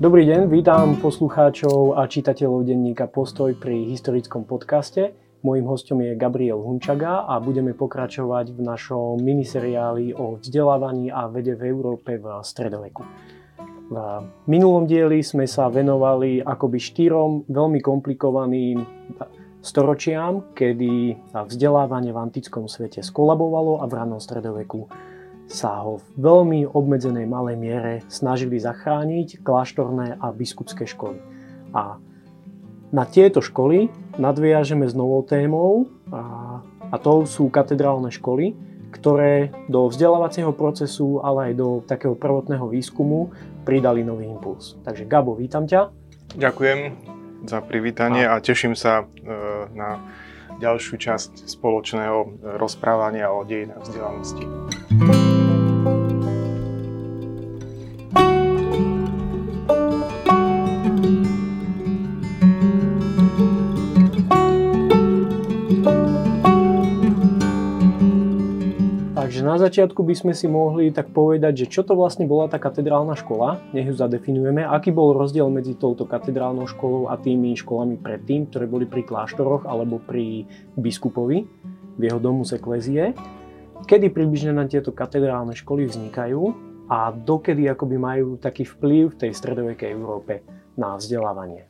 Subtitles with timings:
[0.00, 5.12] Dobrý deň, vítam poslucháčov a čitateľov denníka Postoj pri historickom podcaste.
[5.44, 11.52] Mojím hostom je Gabriel Hunčaga a budeme pokračovať v našom miniseriáli o vzdelávaní a vede
[11.52, 13.04] v Európe v stredoveku.
[13.92, 13.96] V
[14.48, 18.80] minulom dieli sme sa venovali akoby štyrom veľmi komplikovaným
[19.60, 21.12] storočiam, kedy
[21.44, 24.88] vzdelávanie v antickom svete skolabovalo a v ranom stredoveku
[25.50, 31.18] sa ho v veľmi obmedzenej malej miere snažili zachrániť kláštorné a biskupské školy.
[31.74, 31.98] A
[32.94, 36.58] na tieto školy nadviažeme s novou témou a,
[36.90, 38.54] a to sú katedrálne školy,
[38.90, 43.30] ktoré do vzdelávacieho procesu, ale aj do takého prvotného výskumu
[43.62, 44.78] pridali nový impuls.
[44.82, 45.90] Takže Gabo, vítam ťa.
[46.34, 46.78] Ďakujem
[47.46, 49.34] za privítanie a, a teším sa e,
[49.74, 50.02] na
[50.58, 54.44] ďalšiu časť spoločného rozprávania o dejinách vzdelanosti.
[69.50, 73.18] Na začiatku by sme si mohli tak povedať, že čo to vlastne bola tá katedrálna
[73.18, 78.46] škola, nech ju zadefinujeme, aký bol rozdiel medzi touto katedrálnou školou a tými školami predtým,
[78.46, 80.46] ktoré boli pri kláštoroch alebo pri
[80.78, 81.50] biskupovi
[81.98, 83.10] v jeho domu z eklezie,
[83.90, 86.42] kedy približne na tieto katedrálne školy vznikajú
[86.86, 90.46] a dokedy akoby majú taký vplyv v tej stredovekej Európe
[90.78, 91.66] na vzdelávanie.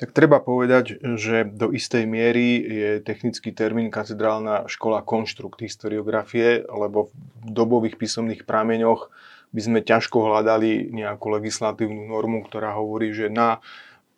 [0.00, 7.12] Tak treba povedať, že do istej miery je technický termín katedrálna škola konštrukt historiografie, lebo
[7.44, 9.12] v dobových písomných prameňoch
[9.52, 13.60] by sme ťažko hľadali nejakú legislatívnu normu, ktorá hovorí, že na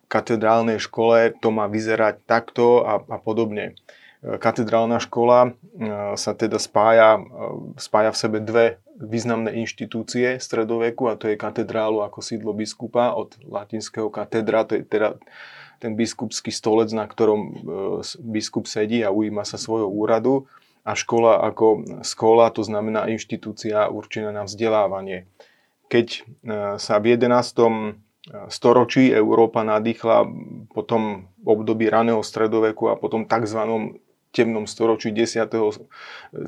[0.07, 3.75] katedrálnej škole to má vyzerať takto a, a podobne.
[4.23, 7.21] Katedrálna škola e, sa teda spája, e,
[7.75, 13.35] spája v sebe dve významné inštitúcie stredoveku a to je katedrálu ako sídlo biskupa od
[13.43, 15.19] latinského katedra, to je teda
[15.83, 17.55] ten biskupský stolec, na ktorom e,
[18.23, 20.47] biskup sedí a ujíma sa svojho úradu
[20.87, 25.27] a škola ako škola, to znamená inštitúcia určená na vzdelávanie.
[25.91, 26.19] Keď e,
[26.79, 27.27] sa v 11.
[27.27, 27.67] E,
[28.47, 30.23] storočí Európa nadýchla
[30.71, 33.59] po tom období raného stredoveku a potom tzv.
[34.31, 35.51] temnom storočí 10.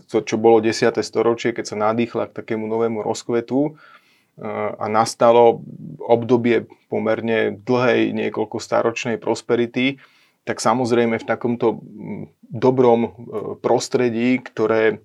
[0.07, 0.95] To, čo bolo 10.
[1.03, 3.75] storočie, keď sa nadýchla k takému novému rozkvetu,
[4.43, 5.63] a nastalo
[6.03, 9.99] obdobie pomerne dlhej niekoľko staročnej prosperity,
[10.45, 11.81] tak samozrejme v takomto
[12.45, 13.09] dobrom e,
[13.59, 14.95] prostredí, ktoré e,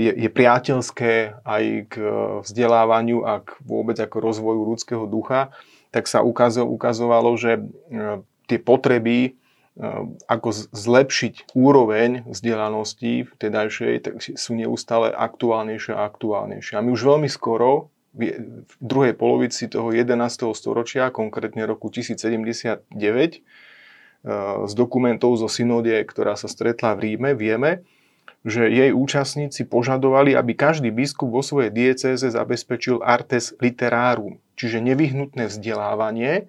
[0.00, 1.94] je, je priateľské aj k
[2.42, 5.52] vzdelávaniu a k vôbec ako rozvoju ľudského ducha,
[5.92, 7.62] tak sa ukazovalo, že e,
[8.48, 9.36] tie potreby,
[10.24, 16.80] ako zlepšiť úroveň vzdelanosti v tedajšej, tak sú neustále aktuálnejšie a aktuálnejšie.
[16.80, 20.56] A my už veľmi skoro v druhej polovici toho 11.
[20.56, 23.40] storočia, konkrétne roku 1079, eh,
[24.64, 27.84] z dokumentov zo synodie, ktorá sa stretla v Ríme, vieme,
[28.46, 35.50] že jej účastníci požadovali, aby každý biskup vo svojej diecéze zabezpečil artes literarum, čiže nevyhnutné
[35.50, 36.46] vzdelávanie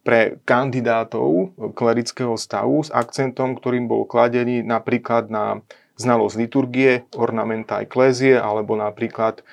[0.00, 5.60] pre kandidátov klerického stavu s akcentom, ktorým bol kladený napríklad na
[6.00, 9.44] znalosť liturgie, ornamenta eklézie alebo napríklad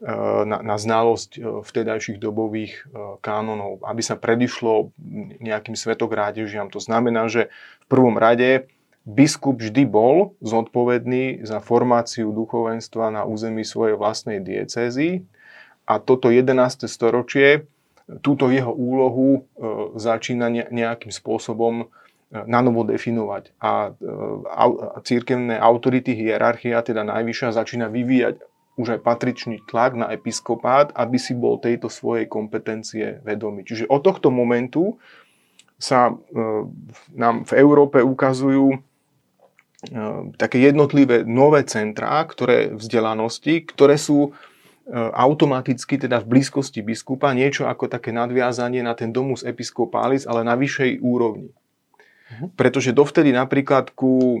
[0.00, 2.84] na, na znalosť eh, vtedajších dobových eh,
[3.20, 4.96] kánonov, aby sa predišlo
[5.40, 6.72] nejakým svetokrádežiam.
[6.72, 7.52] To znamená, že
[7.84, 8.68] v prvom rade
[9.04, 15.24] biskup vždy bol zodpovedný za formáciu duchovenstva na území svojej vlastnej diecézy
[15.84, 16.84] a toto 11.
[16.88, 17.68] storočie
[18.20, 19.46] túto jeho úlohu
[19.94, 21.88] začína nejakým spôsobom
[22.30, 23.54] na novo definovať.
[23.62, 23.94] A
[25.06, 28.49] církevné autority, hierarchia, teda najvyššia, začína vyvíjať
[28.80, 33.68] už aj patričný tlak na episkopát, aby si bol tejto svojej kompetencie vedomý.
[33.68, 34.96] Čiže od tohto momentu
[35.76, 36.12] sa e,
[37.12, 38.78] nám v Európe ukazujú e,
[40.40, 47.68] také jednotlivé nové centrá, ktoré vzdelanosti, ktoré sú e, automaticky teda v blízkosti biskupa niečo
[47.68, 51.52] ako také nadviazanie na ten domus episcopális, ale na vyššej úrovni.
[52.30, 52.54] Mhm.
[52.54, 54.38] Pretože dovtedy napríklad ku e,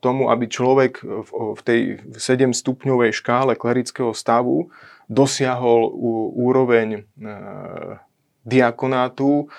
[0.00, 1.80] tomu, aby človek v tej
[2.16, 4.72] 7-stupňovej škále klerického stavu
[5.08, 5.92] dosiahol
[6.36, 7.28] úroveň e,
[8.48, 9.52] diakonátu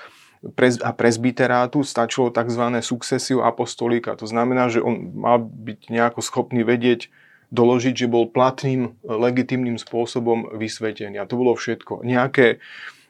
[0.80, 2.63] a prezbiterátu, stačilo tzv.
[2.80, 4.16] successio apostolika.
[4.16, 7.12] To znamená, že on mal byť nejako schopný vedieť,
[7.51, 11.19] doložiť, že bol platným, legitimným spôsobom vysvetený.
[11.19, 12.06] A to bolo všetko.
[12.06, 12.62] Nejaké,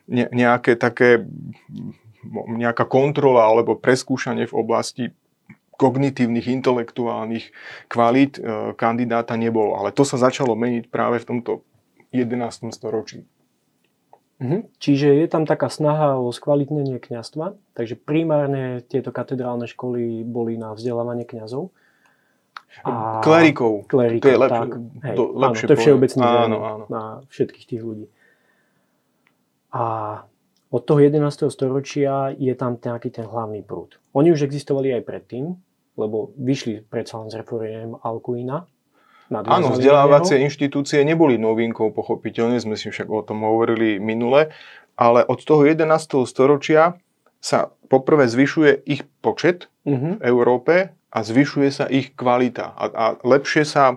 [0.09, 1.27] ne, nejaké také
[2.27, 5.03] nejaká kontrola alebo preskúšanie v oblasti
[5.79, 7.55] kognitívnych, intelektuálnych
[7.87, 9.79] kvalít e, kandidáta nebolo.
[9.79, 11.51] Ale to sa začalo meniť práve v tomto
[12.11, 12.75] 11.
[12.75, 13.23] storočí.
[14.39, 14.71] Mhm.
[14.79, 20.75] Čiže je tam taká snaha o skvalitnenie kňastva, takže primárne tieto katedrálne školy boli na
[20.75, 21.71] vzdelávanie kňazov.
[22.87, 23.19] A...
[23.19, 23.87] Klerikov.
[23.91, 24.51] Klerikov, to je lep...
[24.51, 24.69] tak.
[25.03, 26.85] Hej, to, áno, to je áno, áno.
[26.87, 28.05] na všetkých tých ľudí.
[29.75, 29.83] A
[30.69, 31.49] od toho 11.
[31.49, 33.97] storočia je tam nejaký ten hlavný prúd.
[34.13, 35.57] Oni už existovali aj predtým,
[35.97, 38.69] lebo vyšli predsa len z reforiem Alcuina,
[39.29, 44.49] Áno, vzdelávacie inštitúcie neboli novinkou, pochopiteľne, sme si však o tom hovorili minule,
[44.97, 45.85] ale od toho 11.
[46.25, 46.97] storočia
[47.37, 50.17] sa poprvé zvyšuje ich počet uh-huh.
[50.17, 50.75] v Európe
[51.13, 52.73] a zvyšuje sa ich kvalita.
[52.73, 53.95] A, a lepšie sa e,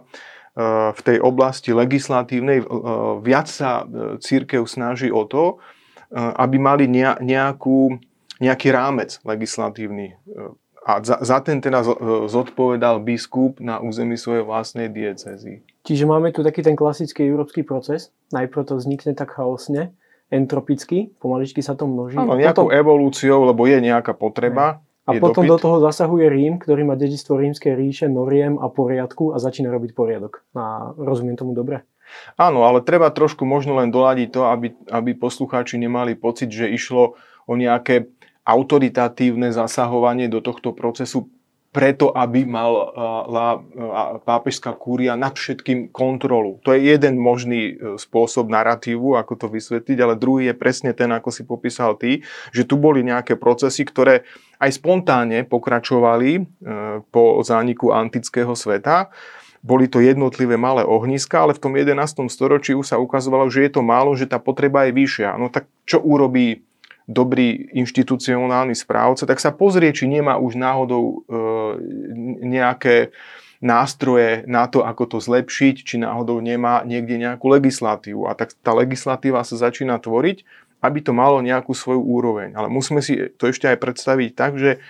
[0.93, 2.67] v tej oblasti legislatívnej, e,
[3.25, 5.65] viac sa e, církev snaží o to,
[6.13, 7.97] aby mali nejakú,
[8.39, 10.21] nejaký rámec legislatívny
[10.83, 11.87] a za, za ten teda
[12.27, 15.63] zodpovedal biskup na území svojej vlastnej diecezy.
[15.87, 18.11] Čiže máme tu taký ten klasický európsky proces.
[18.35, 19.95] Najprv to vznikne tak chaosne,
[20.31, 22.19] entropicky, pomaličky sa to množí.
[22.19, 22.79] Áno, nejakou potom...
[22.79, 24.83] evolúciou, lebo je nejaká potreba.
[25.03, 25.51] A potom dopyt.
[25.51, 29.99] do toho zasahuje Rím, ktorý má dedistvo rímskej ríše, noriem a poriadku a začína robiť
[29.99, 30.47] poriadok.
[30.55, 31.83] A rozumiem tomu dobre?
[32.37, 37.17] Áno, ale treba trošku možno len doladiť to, aby, aby poslucháči nemali pocit, že išlo
[37.47, 38.11] o nejaké
[38.43, 41.31] autoritatívne zasahovanie do tohto procesu
[41.73, 42.93] preto, aby mala
[44.29, 46.61] pápežská kúria nad všetkým kontrolu.
[46.69, 51.09] To je jeden možný e, spôsob narratívu, ako to vysvetliť, ale druhý je presne ten,
[51.09, 52.21] ako si popísal ty,
[52.53, 54.29] že tu boli nejaké procesy, ktoré
[54.61, 56.43] aj spontánne pokračovali e,
[57.09, 59.09] po zániku antického sveta.
[59.63, 62.27] Boli to jednotlivé malé ohniska, ale v tom 11.
[62.27, 65.39] storočí už sa ukazovalo, že je to málo, že tá potreba je vyššia.
[65.39, 66.67] No tak čo urobí
[67.07, 71.15] dobrý inštitucionálny správca, tak sa pozrie, či nemá už náhodou e,
[72.43, 73.11] nejaké
[73.63, 78.27] nástroje na to, ako to zlepšiť, či náhodou nemá niekde nejakú legislatívu.
[78.27, 80.43] A tak tá legislatíva sa začína tvoriť,
[80.83, 82.59] aby to malo nejakú svoju úroveň.
[82.59, 84.83] Ale musíme si to ešte aj predstaviť tak, že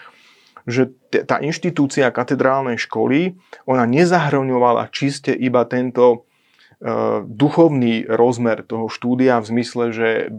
[0.68, 3.34] že tá inštitúcia katedrálnej školy,
[3.66, 6.28] ona nezahrňovala čiste iba tento
[6.82, 10.34] Eh, duchovný rozmer toho štúdia v zmysle, že eh,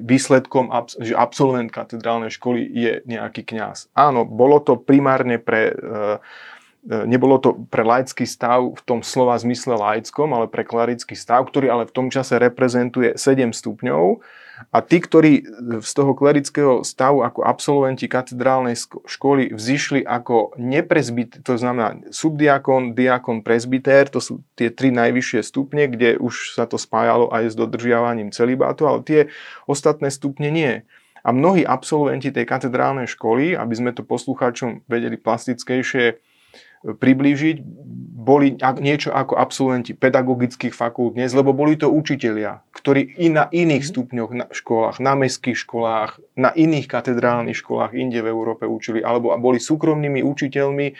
[0.00, 3.92] výsledkom, že absolvent katedrálnej školy je nejaký kňaz.
[3.92, 6.16] Áno, bolo to primárne pre eh,
[6.88, 11.68] nebolo to pre laický stav v tom slova zmysle laickom, ale pre klarický stav, ktorý
[11.68, 14.24] ale v tom čase reprezentuje 7 stupňov
[14.72, 15.32] a tí, ktorí
[15.84, 18.72] z toho klerického stavu ako absolventi katedrálnej
[19.04, 25.88] školy vzýšli ako neprezbyt, to znamená subdiakon, diakon, prezbytér, to sú tie tri najvyššie stupne,
[25.92, 29.20] kde už sa to spájalo aj s dodržiavaním celibátu, ale tie
[29.68, 30.88] ostatné stupne nie.
[31.26, 36.22] A mnohí absolventi tej katedrálnej školy, aby sme to poslucháčom vedeli plastickejšie
[36.94, 37.56] priblížiť,
[38.26, 43.86] boli niečo ako absolventi pedagogických fakult dnes, lebo boli to učitelia, ktorí i na iných
[43.86, 43.90] mhm.
[43.94, 49.30] stupňoch na školách, na mestských školách, na iných katedrálnych školách inde v Európe učili, alebo
[49.38, 50.94] boli súkromnými učiteľmi e,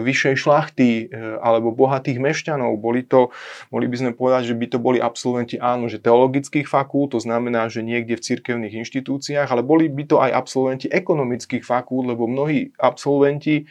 [0.00, 1.04] vyššej šlachty e,
[1.44, 2.80] alebo bohatých mešťanov.
[2.80, 3.28] Boli to,
[3.68, 7.68] mohli by sme povedať, že by to boli absolventi áno, že teologických fakult, to znamená,
[7.68, 12.72] že niekde v cirkevných inštitúciách, ale boli by to aj absolventi ekonomických fakult, lebo mnohí
[12.80, 13.68] absolventi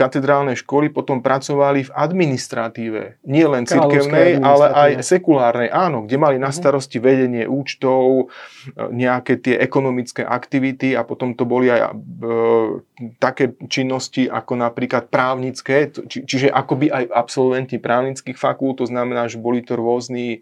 [0.00, 6.36] katedrálnej školy potom pracovali v administratíve, nie len cirkevnej, ale aj sekulárnej, áno, kde mali
[6.40, 6.56] na mhm.
[6.56, 8.32] starosti vedenie účtov,
[8.72, 11.94] e, nejaké tie ekonomické aktivity a potom to boli aj e,
[13.20, 19.36] také činnosti ako napríklad právnické, či, čiže akoby aj absolventi právnických fakult, to znamená, že
[19.36, 20.40] boli to rôzni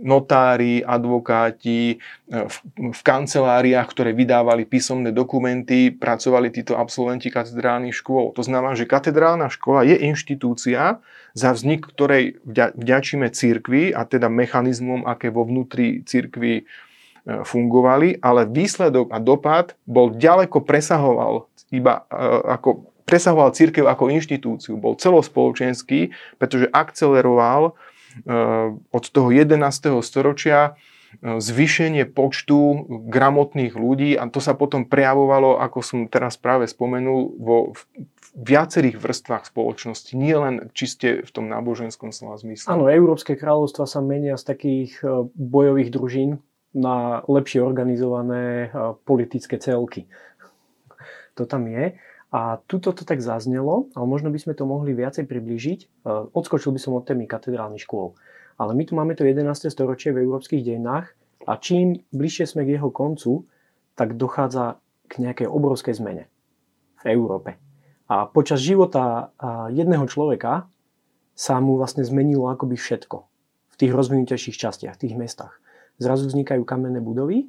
[0.00, 1.96] notári, advokáti, e,
[2.28, 2.56] v,
[2.90, 8.32] v kanceláriách, ktoré vydávali písomné dokumenty, pracovali títo absolventi katedrálnych škôl.
[8.34, 10.98] To znamená, že katedrálna škola je inštitúcia,
[11.36, 12.42] za vznik ktorej
[12.74, 16.64] vďačíme církvi a teda mechanizmom, aké vo vnútri církvy e,
[17.44, 22.24] fungovali, ale výsledok a dopad bol ďaleko presahoval iba e,
[22.58, 27.99] ako presahoval církev ako inštitúciu, bol celospoločenský, pretože akceleroval Eh,
[28.90, 30.02] od toho 11.
[30.02, 36.66] storočia eh, zvýšenie počtu gramotných ľudí a to sa potom prejavovalo, ako som teraz práve
[36.66, 37.56] spomenul, vo
[38.30, 42.70] viacerých vrstvách spoločnosti, nie len čiste v tom náboženskom slova zmysle.
[42.70, 46.30] Áno, Európske kráľovstva sa menia z takých eh, bojových družín
[46.70, 48.70] na lepšie organizované
[49.02, 50.06] politické celky.
[51.34, 51.98] To tam je.
[52.30, 55.80] A tuto to tak zaznelo, ale možno by sme to mohli viacej priblížiť.
[55.82, 55.86] E,
[56.30, 58.14] odskočil by som od témy katedrálnych škôl.
[58.54, 59.66] Ale my tu máme to 11.
[59.66, 61.10] storočie v európskych dejinách
[61.48, 63.50] a čím bližšie sme k jeho koncu,
[63.98, 64.78] tak dochádza
[65.10, 66.30] k nejakej obrovskej zmene
[67.02, 67.58] v Európe.
[68.06, 69.34] A počas života
[69.70, 70.70] jedného človeka
[71.34, 73.16] sa mu vlastne zmenilo akoby všetko
[73.70, 75.56] v tých rozvinutejších častiach, v tých mestách.
[75.96, 77.48] zrazu vznikajú kamenné budovy,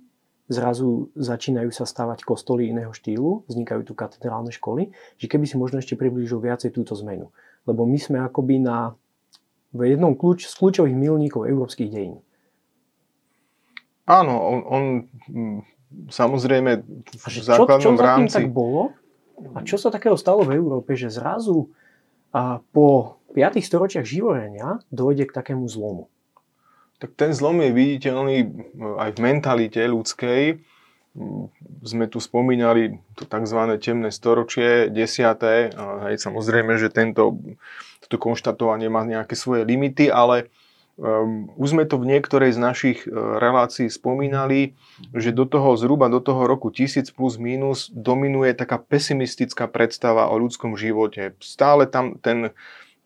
[0.52, 5.80] zrazu začínajú sa stavať kostoly iného štýlu, vznikajú tu katedrálne školy, že keby si možno
[5.80, 7.32] ešte priblížil viacej túto zmenu.
[7.64, 8.94] Lebo my sme akoby na,
[9.72, 12.20] v jednom kľúč, z kľúčových milníkov európskych dejín.
[14.12, 14.84] Áno, on, on
[16.12, 16.84] samozrejme
[17.16, 18.36] v základnom čo, čo rámci...
[18.36, 18.92] tak bolo?
[19.56, 21.72] A čo sa takého stalo v Európe, že zrazu
[22.36, 26.12] a po 5 storočiach živorenia dojde k takému zlomu?
[27.02, 28.38] Tak ten zlom je viditeľný
[28.78, 30.62] aj v mentalite ľudskej.
[31.82, 33.58] Sme tu spomínali to tzv.
[33.82, 35.74] temné storočie, desiaté.
[36.08, 37.42] Hej, samozrejme, že tento,
[38.06, 40.54] toto konštatovanie má nejaké svoje limity, ale
[41.02, 44.78] Um, už sme to v niektorej z našich uh, relácií spomínali,
[45.16, 50.38] že do toho zhruba do toho roku 1000 plus minus dominuje taká pesimistická predstava o
[50.38, 51.34] ľudskom živote.
[51.42, 52.54] Stále tam ten,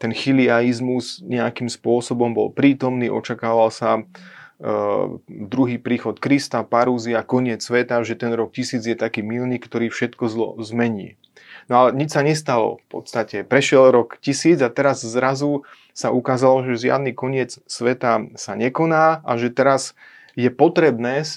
[0.06, 8.06] ten chiliaizmus nejakým spôsobom bol prítomný, očakával sa uh, druhý príchod Krista, parúzia, koniec sveta,
[8.06, 11.18] že ten rok 1000 je taký milník, ktorý všetko zlo zmení.
[11.66, 13.42] No ale nič sa nestalo v podstate.
[13.42, 15.66] Prešiel rok 1000 a teraz zrazu
[15.98, 19.98] sa ukázalo, že žiadny koniec sveta sa nekoná a že teraz
[20.38, 21.28] je potrebné e,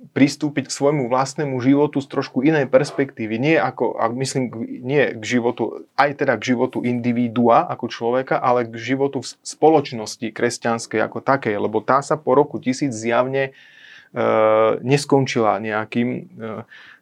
[0.00, 3.36] pristúpiť k svojmu vlastnému životu z trošku inej perspektívy.
[3.36, 4.48] Nie ako, myslím,
[4.80, 10.24] nie k životu, aj teda k životu individua ako človeka, ale k životu v spoločnosti
[10.32, 13.52] kresťanskej ako takej, lebo tá sa po roku tisíc zjavne
[14.16, 14.22] e,
[14.80, 16.20] neskončila nejakým e,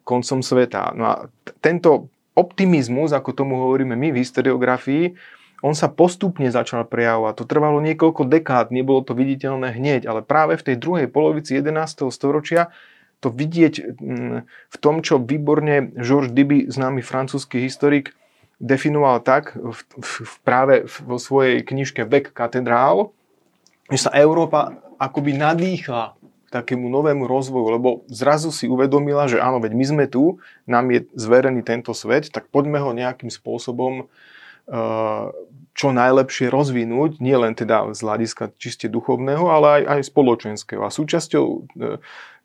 [0.02, 0.90] koncom sveta.
[0.98, 1.14] No a
[1.62, 7.34] tento optimizmus, ako tomu hovoríme my v historiografii, on sa postupne začal prejavovať.
[7.42, 12.08] To trvalo niekoľko dekád, nebolo to viditeľné hneď, ale práve v tej druhej polovici 11.
[12.14, 12.70] storočia
[13.18, 18.14] to vidieť mm, v tom, čo výborne Georges Diby, známy francúzsky historik,
[18.62, 23.10] definoval tak v, v, práve vo svojej knižke Vek katedrál,
[23.90, 29.72] že sa Európa akoby nadýchla takému novému rozvoju, lebo zrazu si uvedomila, že áno, veď
[29.76, 34.08] my sme tu, nám je zverený tento svet, tak poďme ho nejakým spôsobom
[35.78, 40.82] čo najlepšie rozvinúť, nielen teda z hľadiska čiste duchovného, ale aj, aj spoločenského.
[40.82, 41.58] A súčasťou e,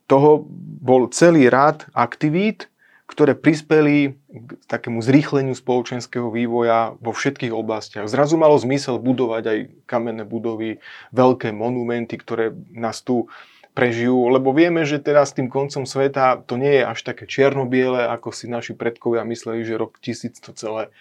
[0.05, 0.45] toho
[0.77, 2.69] bol celý rád aktivít,
[3.09, 8.05] ktoré prispeli k takému zrýchleniu spoločenského vývoja vo všetkých oblastiach.
[8.05, 10.77] Zrazu malo zmysel budovať aj kamenné budovy,
[11.09, 13.33] veľké monumenty, ktoré nás tu
[13.73, 18.05] prežijú, lebo vieme, že teda s tým koncom sveta to nie je až také čierno-biele,
[18.05, 20.93] ako si naši predkovia mysleli, že rok tisíc to celé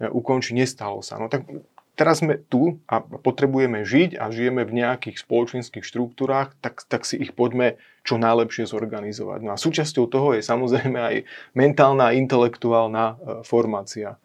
[0.00, 1.18] ukončí, nestalo sa.
[1.18, 1.46] No tak
[1.94, 7.18] teraz sme tu a potrebujeme žiť a žijeme v nejakých spoločenských štruktúrách, tak, tak si
[7.18, 9.40] ich poďme čo najlepšie zorganizovať.
[9.46, 11.16] No a súčasťou toho je samozrejme aj
[11.54, 13.14] mentálna intelektuálna e,
[13.46, 14.18] formácia.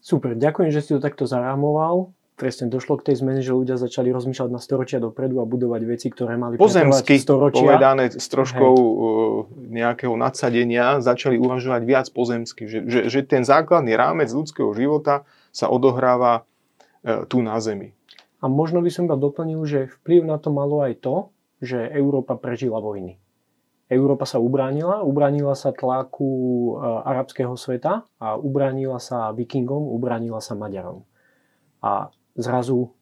[0.00, 2.16] Super, ďakujem, že si to takto zarámoval.
[2.40, 6.08] Presne došlo k tej zmene, že ľudia začali rozmýšľať na storočia dopredu a budovať veci,
[6.08, 7.60] ktoré mali Pozemsky storočia.
[7.60, 8.88] povedané s troškou Hej.
[8.88, 12.64] E, nejakého nadsadenia, začali uvažovať viac pozemsky.
[12.64, 16.48] Že, že, že ten základný rámec ľudského života sa odohráva
[17.04, 17.92] e, tu na Zemi.
[18.40, 21.28] A možno by som iba doplnil, že vplyv na to malo aj to,
[21.60, 23.20] že Európa prežila vojny.
[23.92, 30.56] Európa sa ubránila, ubránila sa tlaku e, arabského sveta a ubránila sa vikingom, ubránila sa
[30.56, 31.04] Maďarom.
[31.84, 32.08] A
[32.40, 32.92] zrazu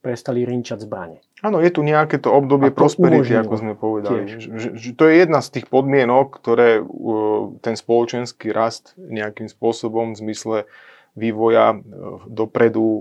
[0.00, 1.20] prestali rinčať zbranie.
[1.44, 4.28] Áno, je tu nejaké to obdobie to prosperity, ako sme povedali.
[4.28, 10.16] Že, že to je jedna z tých podmienok, ktoré uh, ten spoločenský rast nejakým spôsobom
[10.16, 10.58] v zmysle
[11.16, 11.80] vývoja uh,
[12.28, 13.00] dopredu uh,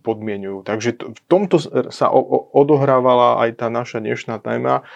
[0.00, 0.64] podmienujú.
[0.64, 1.60] Takže to, v tomto
[1.92, 4.88] sa o, o, odohrávala aj tá naša dnešná téma,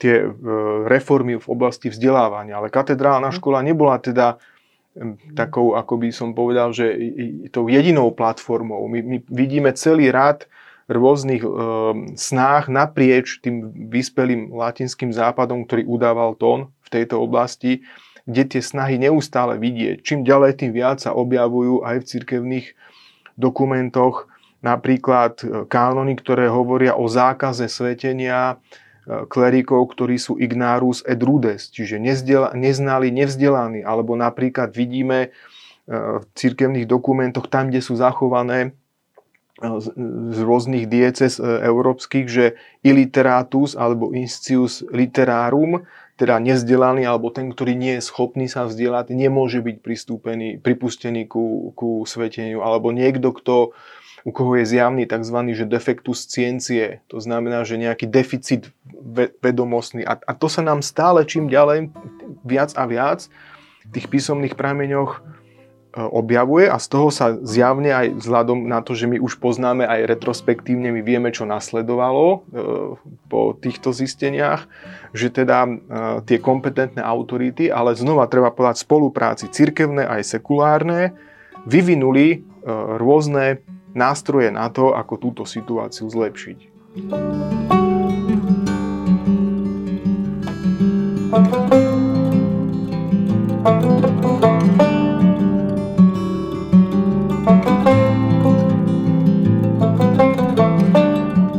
[0.00, 0.24] tie
[0.88, 2.58] reformy v oblasti vzdelávania.
[2.58, 3.36] Ale katedrálna mhm.
[3.38, 4.40] škola nebola teda
[5.32, 6.92] takou, ako by som povedal, že
[7.48, 8.84] tou jedinou platformou.
[8.88, 10.44] My, my vidíme celý rad
[10.90, 11.50] rôznych e,
[12.18, 17.86] snách naprieč tým vyspelým latinským západom, ktorý udával tón v tejto oblasti,
[18.28, 20.04] kde tie snahy neustále vidieť.
[20.04, 22.66] Čím ďalej, tým viac sa objavujú aj v cirkevných
[23.40, 24.28] dokumentoch,
[24.60, 28.60] napríklad e, kánony, ktoré hovoria o zákaze svetenia,
[29.06, 31.98] klerikov, ktorí sú ignárus et rudes, čiže
[32.54, 35.28] neznali, nevzdelaní, alebo napríklad vidíme e,
[35.90, 38.70] v cirkevných dokumentoch, tam, kde sú zachované
[39.58, 39.70] e,
[40.30, 42.54] z rôznych dieces e, európskych, že
[42.86, 45.82] illiteratus alebo inscius literarum,
[46.14, 51.74] teda nezdelaný alebo ten, ktorý nie je schopný sa vzdelať, nemôže byť pristúpený, pripustený ku,
[51.74, 53.74] ku sveteniu, alebo niekto, kto
[54.22, 55.36] u koho je zjavný tzv.
[55.52, 58.70] Že defektus ciencie, to znamená, že nejaký deficit
[59.42, 60.06] vedomostný.
[60.06, 61.90] A, a to sa nám stále čím ďalej
[62.46, 63.26] viac a viac
[63.82, 65.42] v tých písomných prameňoch
[65.92, 70.08] objavuje a z toho sa zjavne aj vzhľadom na to, že my už poznáme aj
[70.08, 72.38] retrospektívne, my vieme, čo nasledovalo e,
[73.28, 74.64] po týchto zisteniach,
[75.12, 75.68] že teda
[76.24, 81.12] tie kompetentné autority, ale znova treba povedať spolupráci cirkevné aj sekulárne,
[81.68, 82.40] vyvinuli
[82.96, 83.60] rôzne
[83.92, 86.58] nástroje na to, ako túto situáciu zlepšiť.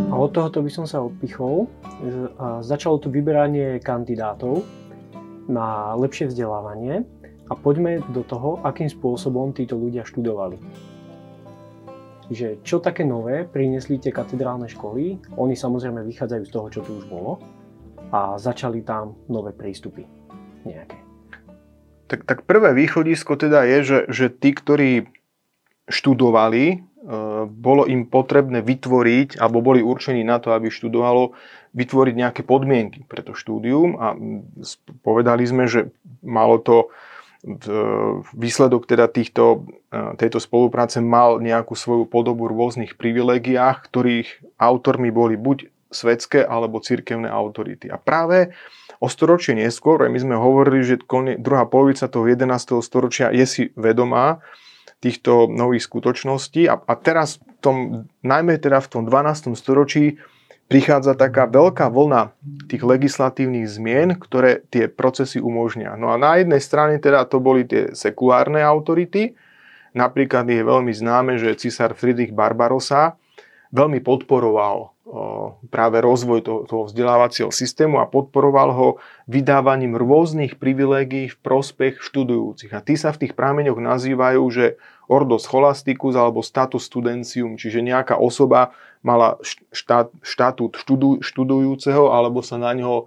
[0.09, 1.65] A od tohoto by som sa odpichol.
[2.61, 4.65] Začalo tu vyberanie kandidátov
[5.49, 7.05] na lepšie vzdelávanie
[7.49, 10.57] a poďme do toho, akým spôsobom títo ľudia študovali
[12.31, 15.19] že čo také nové priniesli tie katedrálne školy.
[15.35, 17.41] Oni samozrejme vychádzajú z toho, čo tu už bolo
[18.13, 20.05] a začali tam nové prístupy
[20.63, 21.01] nejaké.
[22.07, 25.09] Tak, tak prvé východisko teda je, že, že tí, ktorí
[25.89, 26.77] študovali, e,
[27.49, 31.33] bolo im potrebné vytvoriť, alebo boli určení na to, aby študovalo,
[31.73, 34.13] vytvoriť nejaké podmienky pre to štúdium a
[35.01, 35.89] povedali sme, že
[36.21, 36.93] malo to
[38.33, 45.11] výsledok teda týchto, e, tejto spolupráce mal nejakú svoju podobu v rôznych privilegiách, ktorých autormi
[45.11, 47.91] boli buď svetské alebo cirkevné autority.
[47.91, 48.55] A práve
[49.03, 51.03] o storočie neskôr, my sme hovorili, že
[51.37, 52.79] druhá polovica toho 11.
[52.79, 54.39] storočia je si vedomá
[55.03, 57.75] týchto nových skutočností a, a teraz v tom,
[58.23, 59.51] najmä teda v tom 12.
[59.59, 60.15] storočí
[60.73, 62.33] prichádza taká veľká vlna
[62.65, 65.93] tých legislatívnych zmien, ktoré tie procesy umožnia.
[65.93, 69.37] No a na jednej strane teda to boli tie sekulárne autority,
[69.93, 73.21] napríklad je veľmi známe, že cisár Friedrich Barbarossa
[73.73, 74.93] veľmi podporoval
[75.67, 78.87] práve rozvoj toho, vzdelávacieho systému a podporoval ho
[79.27, 82.71] vydávaním rôznych privilégií v prospech študujúcich.
[82.73, 84.79] A tí sa v tých prámeňoch nazývajú, že
[85.11, 89.37] ordo scholasticus alebo status studentium, čiže nejaká osoba mala
[89.75, 93.05] štát, štatút študu, študujúceho alebo sa na ňo e,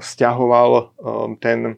[0.00, 0.84] stiahoval e,
[1.38, 1.76] ten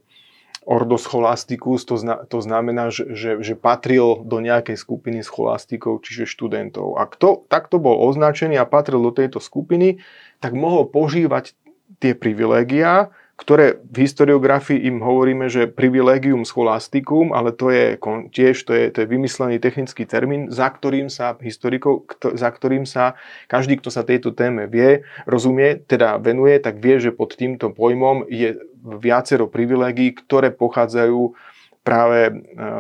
[0.63, 6.31] ordo scholasticus, to, zna, to znamená, že, že, že patril do nejakej skupiny scholastikov, čiže
[6.31, 6.99] študentov.
[6.99, 9.99] A kto takto bol označený a patril do tejto skupiny,
[10.39, 11.59] tak mohol požívať
[11.99, 13.11] tie privilégia,
[13.43, 17.99] ktoré v historiografii im hovoríme, že privilegium scholastikum, ale to je
[18.31, 22.07] tiež to je, to je vymyslený technický termín, za ktorým sa historikov,
[22.39, 23.19] za ktorým sa
[23.51, 28.31] každý, kto sa tejto téme vie, rozumie, teda venuje, tak vie, že pod týmto pojmom
[28.31, 28.63] je
[29.03, 31.35] viacero privilegií, ktoré pochádzajú
[31.83, 32.33] práve e,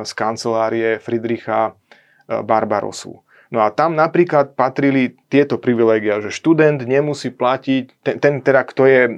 [0.07, 3.18] z kancelárie Friedricha e, Barbarosu.
[3.52, 8.82] No a tam napríklad patrili tieto privilégia, že študent nemusí platiť, ten, ten teda, kto
[8.88, 9.12] je e,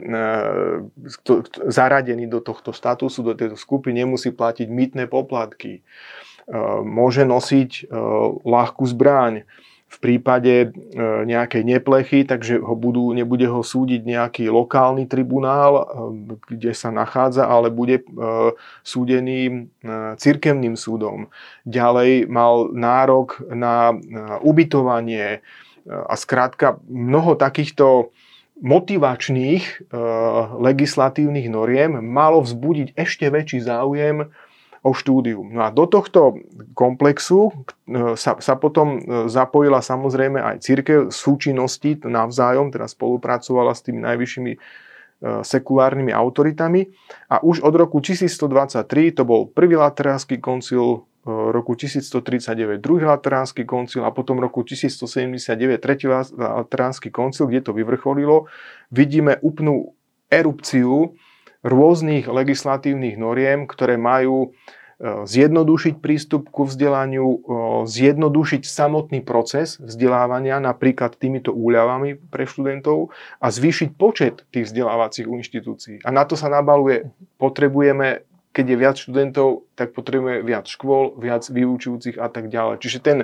[1.23, 1.33] kto,
[1.71, 5.79] zaradený do tohto statusu, do tejto skupiny, nemusí platiť mytné poplatky.
[5.79, 5.83] E,
[6.83, 7.95] môže nosiť e,
[8.43, 9.47] ľahkú zbraň,
[9.95, 10.69] v prípade e,
[11.25, 15.85] nejakej neplechy, takže ho budú, nebude ho súdiť nejaký lokálny tribunál, e,
[16.51, 18.05] kde sa nachádza, ale bude e,
[18.83, 19.71] súdený
[20.19, 21.31] cirkevným súdom.
[21.63, 23.95] Ďalej mal nárok na
[24.41, 25.45] ubytovanie
[25.85, 28.11] a skrátka mnoho takýchto
[28.65, 29.93] motivačných
[30.57, 34.33] legislatívnych noriem malo vzbudiť ešte väčší záujem
[34.85, 35.49] o štúdium.
[35.49, 36.37] No a do tohto
[36.77, 37.49] komplexu
[37.89, 44.05] e, sa, sa potom e, zapojila samozrejme aj církev súčinnosti navzájom, teda spolupracovala s tými
[44.05, 44.59] najvyššími e,
[45.41, 46.93] sekulárnymi autoritami
[47.33, 54.05] a už od roku 1123 to bol prvý lateránsky koncil, roku 1139 druhý lateránsky koncil
[54.05, 58.45] a potom roku 1179 tretí lateránsky koncil, kde to vyvrcholilo,
[58.93, 59.97] vidíme úplnú
[60.29, 61.17] erupciu
[61.65, 67.39] rôznych legislatívnych noriem, ktoré majú e, zjednodušiť prístup ku vzdelaniu, e,
[67.89, 75.97] zjednodušiť samotný proces vzdelávania napríklad týmito úľavami pre študentov a zvýšiť počet tých vzdelávacích inštitúcií.
[76.05, 77.09] A na to sa nabaluje,
[77.41, 82.85] potrebujeme, keď je viac študentov, tak potrebujeme viac škôl, viac vyučujúcich a tak ďalej.
[82.85, 83.19] Čiže ten,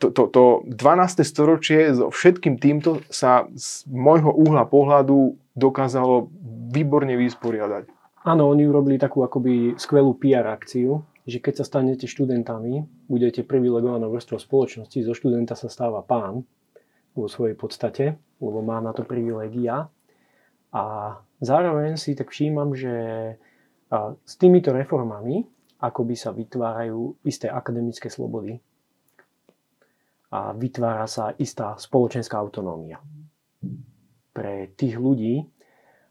[0.00, 0.42] to, to, to
[0.72, 1.20] 12.
[1.22, 6.28] storočie so všetkým týmto sa z môjho uhla pohľadu dokázalo
[6.74, 7.86] výborne vysporiadať.
[8.26, 14.10] Áno, oni urobili takú akoby skvelú PR akciu, že keď sa stanete študentami, budete privilegovanou
[14.10, 16.42] vrstvou spoločnosti, zo študenta sa stáva pán
[17.14, 19.86] vo svojej podstate, lebo má na to privilegia.
[20.74, 20.84] A
[21.38, 22.92] zároveň si tak všímam, že
[24.26, 25.46] s týmito reformami
[25.78, 28.58] akoby sa vytvárajú isté akademické slobody
[30.34, 32.98] a vytvára sa istá spoločenská autonómia
[34.34, 35.46] pre tých ľudí.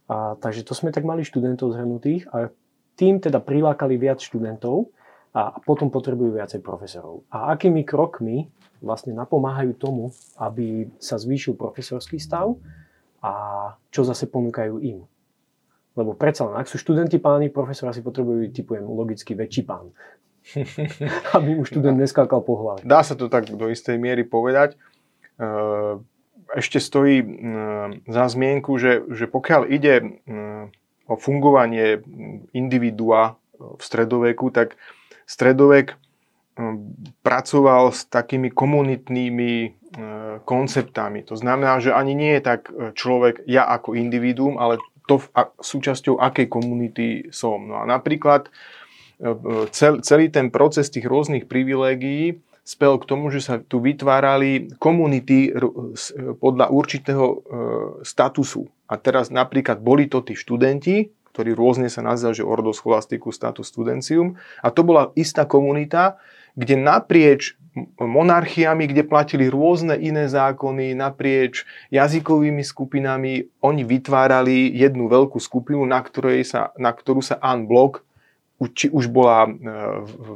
[0.07, 2.49] A, takže to sme tak mali študentov zhrnutých a
[2.95, 4.89] tým teda prilákali viac študentov,
[5.33, 7.25] a potom potrebujú viacej profesorov.
[7.33, 8.53] A akými krokmi
[8.85, 12.53] vlastne napomáhajú tomu, aby sa zvýšil profesorský stav
[13.25, 13.33] a
[13.89, 15.01] čo zase ponúkajú im.
[15.97, 19.89] Lebo predsa len, ak sú študenti páni, profesor asi potrebujú, typujem, logicky väčší pán.
[21.37, 22.83] aby mu študent neskákal po hlave.
[22.85, 24.75] Dá sa to tak do istej miery povedať.
[24.75, 25.47] E,
[26.53, 27.21] ešte stojí
[28.05, 30.21] za zmienku, že, že pokiaľ ide
[31.09, 31.99] o fungovanie
[32.53, 34.79] individua v stredoveku, tak
[35.25, 35.97] stredovek
[37.25, 41.25] pracoval s takými komunitnými hm, konceptami.
[41.25, 44.77] To znamená, že ani nie je tak hm, človek ja ako individuum, ale
[45.09, 45.27] to v,
[45.59, 47.67] súčasťou akej komunity som.
[47.67, 48.47] No a napríklad
[49.71, 55.51] cel, celý ten proces tých rôznych privilégií spel k tomu, že sa tu vytvárali komunity
[56.39, 57.43] podľa určitého
[58.07, 58.71] statusu.
[58.87, 63.67] A teraz napríklad boli to tí študenti, ktorý rôzne sa nazýval, že Ordo Scholastiku Status
[63.67, 64.39] Studentium.
[64.63, 66.21] A to bola istá komunita,
[66.53, 67.57] kde naprieč
[67.97, 75.97] monarchiami, kde platili rôzne iné zákony, naprieč jazykovými skupinami, oni vytvárali jednu veľkú skupinu, na,
[76.05, 78.05] ktorej sa, na ktorú sa Anne Block
[78.71, 79.51] či už bola e,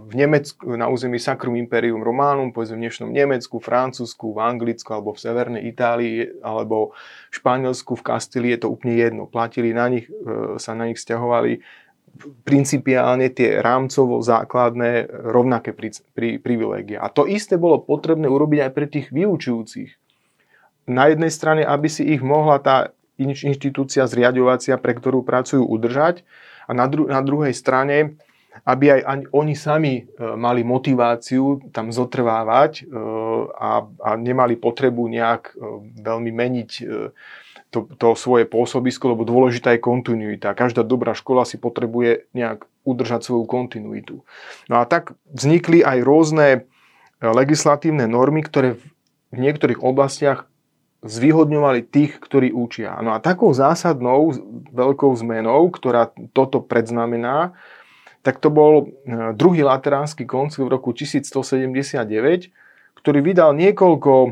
[0.07, 5.15] v Nemecku, na území Sacrum Imperium Romanum, povedzme v dnešnom Nemecku, Francúzsku, v Anglicku alebo
[5.15, 6.97] v Severnej Itálii alebo
[7.31, 9.23] v Španielsku, v Kastílii, je to úplne jedno.
[9.29, 11.63] Platili na nich, e, sa na nich stiahovali
[12.43, 16.97] principiálne tie rámcovo základné rovnaké pri, pri, privilégia.
[17.03, 19.93] A to isté bolo potrebné urobiť aj pre tých vyučujúcich.
[20.87, 26.23] Na jednej strane, aby si ich mohla tá inštitúcia zriadovacia, pre ktorú pracujú, udržať,
[26.67, 28.19] a na, dru- na druhej strane,
[28.67, 30.03] aby aj oni sami e,
[30.35, 32.83] mali motiváciu tam zotrvávať e,
[33.53, 35.55] a, a nemali potrebu nejak e,
[36.01, 36.71] veľmi meniť
[37.67, 40.55] to, to svoje pôsobisko, lebo dôležitá je kontinuita.
[40.55, 44.23] Každá dobrá škola si potrebuje nejak udržať svoju kontinuitu.
[44.71, 46.47] No a tak vznikli aj rôzne
[47.19, 48.79] legislatívne normy, ktoré
[49.35, 50.47] v niektorých oblastiach
[51.07, 52.99] zvýhodňovali tých, ktorí učia.
[52.99, 54.35] No a takou zásadnou
[54.75, 57.55] veľkou zmenou, ktorá toto predznamená,
[58.27, 58.85] tak to bol e,
[59.39, 62.51] druhý lateránsky koncil v roku 1179,
[62.99, 64.29] ktorý vydal niekoľko e,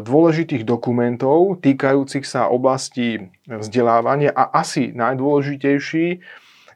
[0.00, 6.06] dôležitých dokumentov týkajúcich sa oblasti vzdelávania a asi najdôležitejší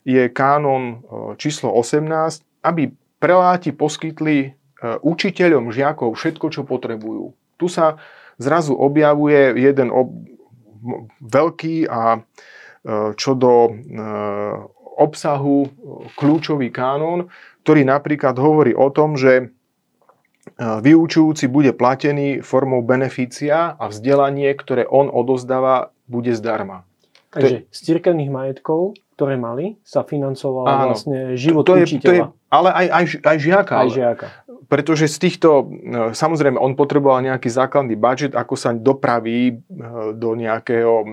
[0.04, 0.94] je kánon e,
[1.40, 4.52] číslo 18, aby preláti poskytli
[4.84, 7.32] učiteľom žiakov všetko, čo potrebujú.
[7.56, 7.96] Tu sa
[8.38, 10.12] zrazu objavuje jeden ob,
[11.20, 12.20] veľký a e,
[13.16, 13.72] čo do e,
[14.94, 15.68] obsahu
[16.14, 17.26] kľúčový kánon,
[17.64, 19.44] ktorý napríklad hovorí o tom, že e,
[20.60, 26.84] vyučujúci bude platený formou beneficia a vzdelanie, ktoré on odozdáva, bude zdarma.
[27.32, 32.02] Takže z cirkevných majetkov, ktoré mali, sa financoval vlastne život to, to učiteľa.
[32.02, 33.74] Je, to je, ale aj, aj, aj žiaka.
[33.78, 34.26] Aj žiaka
[34.64, 39.54] pretože z týchto, no, samozrejme, on potreboval nejaký základný budget, ako sa dopraví e,
[40.16, 41.04] do nejakého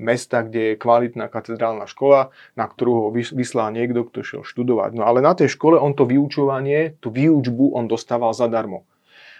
[0.00, 4.96] mesta, kde je kvalitná katedrálna škola, na ktorú ho vyslal niekto, kto šiel študovať.
[4.96, 8.86] No ale na tej škole on to vyučovanie, tú výučbu on dostával zadarmo.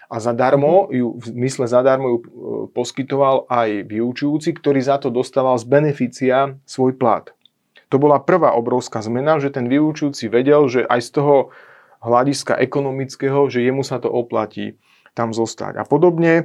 [0.07, 0.91] A zadarmo, mhm.
[0.95, 2.25] ju, v mysle zadarmo ju e,
[2.71, 7.31] poskytoval aj vyučujúci, ktorý za to dostával z beneficia svoj plat.
[7.87, 11.35] To bola prvá obrovská zmena, že ten vyučujúci vedel, že aj z toho
[12.03, 14.77] hľadiska ekonomického, že jemu sa to oplatí
[15.17, 15.81] tam zostať.
[15.81, 16.43] A podobne e,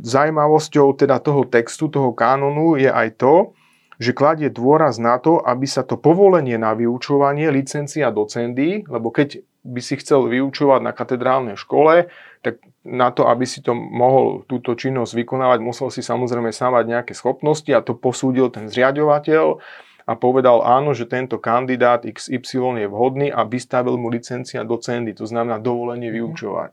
[0.00, 3.56] zaujímavosťou teda toho textu, toho kánonu je aj to,
[3.96, 9.40] že kladie dôraz na to, aby sa to povolenie na vyučovanie, licencia docendy, lebo keď
[9.66, 12.06] by si chcel vyučovať na katedrálnej škole,
[12.44, 17.16] tak na to, aby si to mohol túto činnosť vykonávať, musel si samozrejme sám nejaké
[17.18, 19.58] schopnosti a to posúdil ten zriadovateľ
[20.06, 25.26] a povedal áno, že tento kandidát XY je vhodný a vystavil mu licencia docendy, to
[25.26, 26.16] znamená dovolenie mhm.
[26.22, 26.72] vyučovať.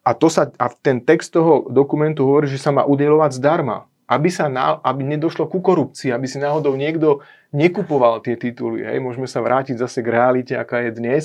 [0.00, 4.32] A, to sa, a ten text toho dokumentu hovorí, že sa má udelovať zdarma, aby,
[4.32, 7.20] sa na, aby nedošlo ku korupcii, aby si náhodou niekto
[7.52, 8.80] nekupoval tie tituly.
[8.80, 8.98] Hej.
[8.98, 11.24] Môžeme sa vrátiť zase k realite, aká je dnes,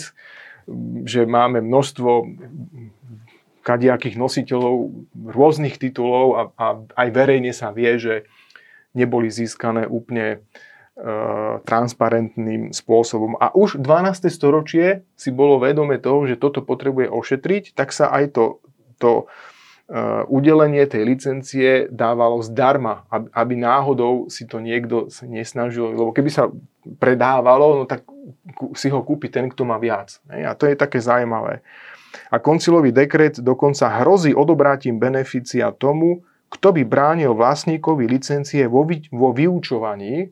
[1.07, 2.29] že máme množstvo
[3.65, 6.65] kadiakých nositeľov rôznych titulov a, a
[6.99, 8.29] aj verejne sa vie, že
[8.93, 10.45] neboli získané úplne
[11.67, 13.35] transparentným spôsobom.
[13.35, 14.31] A už 12.
[14.31, 18.63] storočie si bolo vedome toho, že toto potrebuje ošetriť, tak sa aj to,
[18.95, 26.31] to uh, udelenie tej licencie dávalo zdarma, aby, náhodou si to niekto nesnažil, lebo keby
[26.31, 26.47] sa
[26.95, 28.07] predávalo, no tak
[28.79, 30.23] si ho kúpi ten, kto má viac.
[30.31, 31.59] A to je také zaujímavé.
[32.31, 39.35] A koncilový dekret dokonca hrozí odobratím beneficia tomu, kto by bránil vlastníkovi licencie vo, vo
[39.35, 40.31] vyučovaní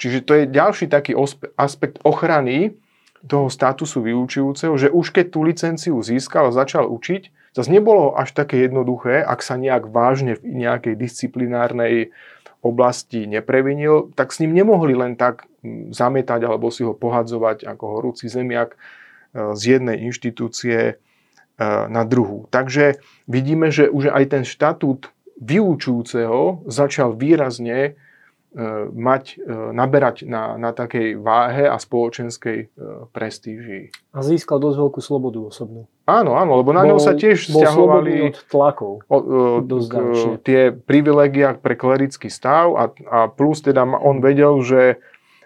[0.00, 1.12] Čiže to je ďalší taký
[1.60, 2.72] aspekt ochrany
[3.20, 8.32] toho statusu vyučujúceho, že už keď tú licenciu získal a začal učiť, zase nebolo až
[8.32, 12.16] také jednoduché, ak sa nejak vážne v nejakej disciplinárnej
[12.64, 15.44] oblasti neprevinil, tak s ním nemohli len tak
[15.92, 20.94] zametať alebo si ho pohadzovať ako horúci zemiak e, z jednej inštitúcie e,
[21.92, 22.48] na druhú.
[22.48, 27.96] Takže vidíme, že už aj ten štatút vyučujúceho začal výrazne
[28.90, 32.66] mať, e, naberať na, na takej váhe a spoločenskej e,
[33.14, 33.94] prestíži.
[34.10, 35.86] A získal dosť veľkú slobodu osobnú.
[36.10, 39.06] Áno, áno, lebo na ňom sa tiež stiahovali od tlakov.
[39.06, 39.18] O, o,
[39.62, 39.94] k,
[40.42, 44.98] tie privilegia pre klerický stav a, a plus teda on vedel, že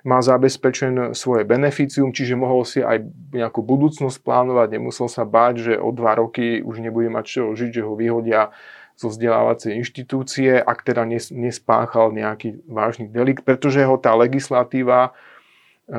[0.04, 5.74] má zabezpečen svoje beneficium, čiže mohol si aj nejakú budúcnosť plánovať, nemusel sa báť, že
[5.80, 8.52] o dva roky už nebude mať čo žiť, že ho vyhodia
[8.94, 11.02] zo vzdelávacej inštitúcie, ak teda
[11.34, 15.98] nespáchal nejaký vážny delikt, pretože ho tá legislatíva e,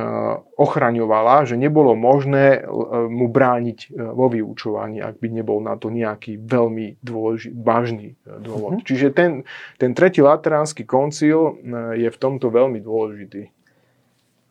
[0.56, 2.72] ochraňovala, že nebolo možné e,
[3.12, 8.80] mu brániť e, vo vyučovaní, ak by nebol na to nejaký veľmi dôležitý, vážny dôvod.
[8.80, 8.88] Mm-hmm.
[8.88, 9.44] Čiže ten,
[9.76, 11.60] ten tretí lateránsky koncil
[12.00, 13.52] je v tomto veľmi dôležitý.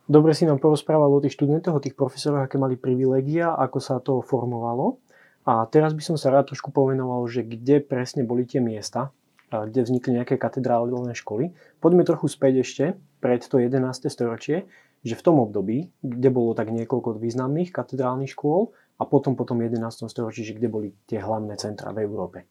[0.05, 4.05] Dobre si nám porozprával o tých študentoch, o tých profesoroch, aké mali privilegia, ako sa
[4.05, 5.01] to formovalo.
[5.45, 9.13] A teraz by som sa rád trošku povenoval, že kde presne boli tie miesta,
[9.53, 11.53] kde vznikli nejaké katedrálne školy.
[11.79, 12.85] Poďme trochu späť ešte,
[13.21, 14.09] pred to 11.
[14.09, 14.65] storočie,
[15.05, 20.09] že v tom období, kde bolo tak niekoľko významných katedrálnych škôl a potom potom 11.
[20.09, 22.49] storočí, že kde boli tie hlavné centra v Európe.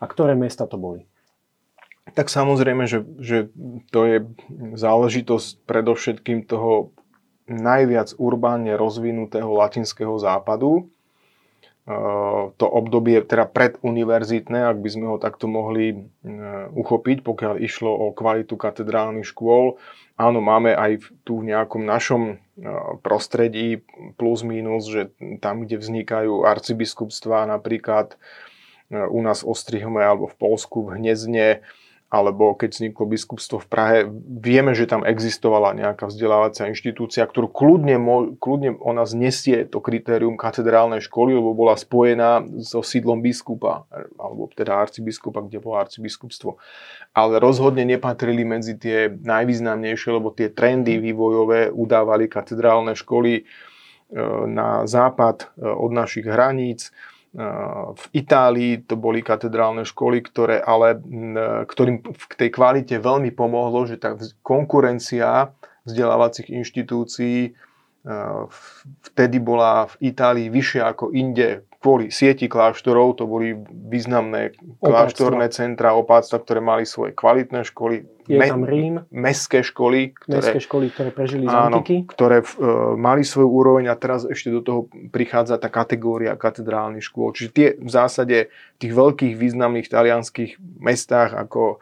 [0.00, 1.04] A ktoré mesta to boli?
[2.16, 3.52] Tak samozrejme, že, že
[3.92, 4.18] to je
[4.78, 6.96] záležitosť predovšetkým toho
[7.50, 10.88] najviac urbánne rozvinutého latinského západu,
[12.58, 15.96] to obdobie teda preduniverzitné, ak by sme ho takto mohli e,
[16.74, 19.78] uchopiť, pokiaľ išlo o kvalitu katedrálnych škôl.
[20.18, 22.34] Áno, máme aj tu v nejakom našom e,
[23.06, 23.86] prostredí
[24.18, 28.18] plus minus, že tam, kde vznikajú arcibiskupstvá, napríklad
[28.90, 31.62] u nás v Ostrihome alebo v Polsku v Hnezdne,
[32.06, 33.98] alebo keď vzniklo biskupstvo v Prahe,
[34.38, 37.98] vieme, že tam existovala nejaká vzdelávacia inštitúcia, ktorú kľudne,
[38.38, 43.90] kľudne ona znesie to kritérium katedrálnej školy, lebo bola spojená so sídlom biskupa,
[44.22, 46.62] alebo teda arcibiskupa, kde bolo arcibiskupstvo.
[47.10, 53.42] Ale rozhodne nepatrili medzi tie najvýznamnejšie, lebo tie trendy vývojové udávali katedrálne školy e,
[54.46, 56.94] na západ e, od našich hraníc
[57.92, 60.96] v Itálii to boli katedrálne školy, ktoré ale,
[61.68, 65.52] ktorým v tej kvalite veľmi pomohlo, že tá konkurencia
[65.84, 67.52] vzdelávacích inštitúcií
[69.02, 75.94] vtedy bola v Itálii vyššia ako inde kvôli sieti kláštorov, to boli významné kláštorné centra,
[75.94, 78.10] opáctva, ktoré mali svoje kvalitné školy.
[78.26, 79.06] Je me, tam Rím.
[79.14, 80.10] Mestské školy.
[80.10, 81.96] Ktoré, mestské školy, ktoré prežili z antiky.
[82.10, 84.80] ktoré uh, mali svoju úroveň a teraz ešte do toho
[85.14, 87.30] prichádza tá kategória katedrálnych škôl.
[87.30, 91.78] Čiže tie v zásade v tých veľkých významných talianských mestách ako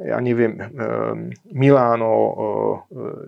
[0.00, 1.16] ja neviem, uh,
[1.52, 2.34] Miláno, uh,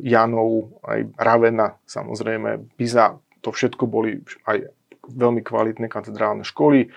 [0.01, 4.73] Janov, aj Ravenna, samozrejme, Pisa, to všetko boli aj
[5.05, 6.89] veľmi kvalitné katedrálne školy.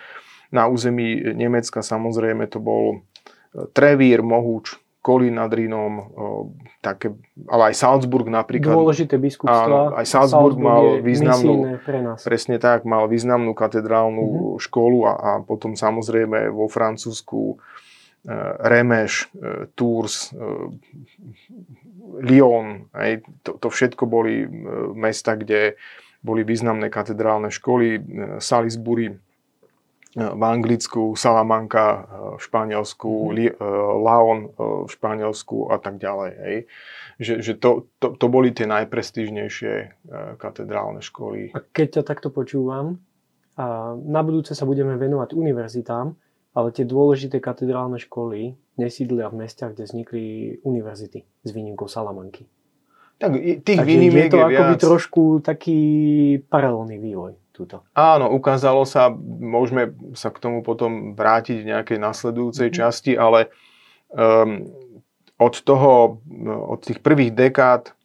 [0.55, 6.03] Na území Nemecka samozrejme to bol e, Trevír, Mohúč, Kolín nad Rínom,
[6.83, 7.15] také,
[7.47, 8.75] ale aj Salzburg napríklad.
[8.75, 9.63] Dôležité biskupstva.
[9.63, 12.19] Áno, aj Salzburg, Salzburg mal významnú, pre nás.
[12.27, 14.63] presne tak, mal významnú katedrálnu mm-hmm.
[14.67, 17.86] školu a, a potom samozrejme vo Francúzsku e,
[18.59, 19.31] Remeš,
[19.79, 20.35] Tours,
[22.19, 24.43] Lyon, aj, to, to všetko boli
[24.91, 25.79] mesta, kde
[26.19, 28.03] boli významné katedrálne školy,
[28.43, 29.15] Salisbury
[30.17, 32.03] v Anglicku, Salamanca
[32.35, 33.55] v Španielsku, mm.
[34.01, 36.31] Laon v Španielsku a tak ďalej.
[36.41, 36.57] Hej.
[37.17, 39.73] Že, že to, to, to boli tie najprestížnejšie
[40.41, 41.53] katedrálne školy.
[41.53, 42.99] A keď ťa takto počúvam,
[43.57, 46.13] a na budúce sa budeme venovať univerzitám,
[46.53, 50.23] ale tie dôležité katedrálne školy nesídlia v mestiach, kde vznikli
[50.61, 52.45] univerzity s výnimkou Salamanky.
[53.17, 53.33] Tak
[53.65, 55.79] tých Takže výnimiek je to je akoby trošku taký
[56.45, 57.33] paralelný vývoj.
[57.49, 57.81] Túto.
[57.97, 59.09] Áno, ukázalo sa,
[59.41, 62.81] môžeme sa k tomu potom vrátiť v nejakej nasledujúcej mm-hmm.
[62.85, 63.49] časti, ale
[64.13, 64.69] um,
[65.41, 67.97] od toho, od tých prvých dekád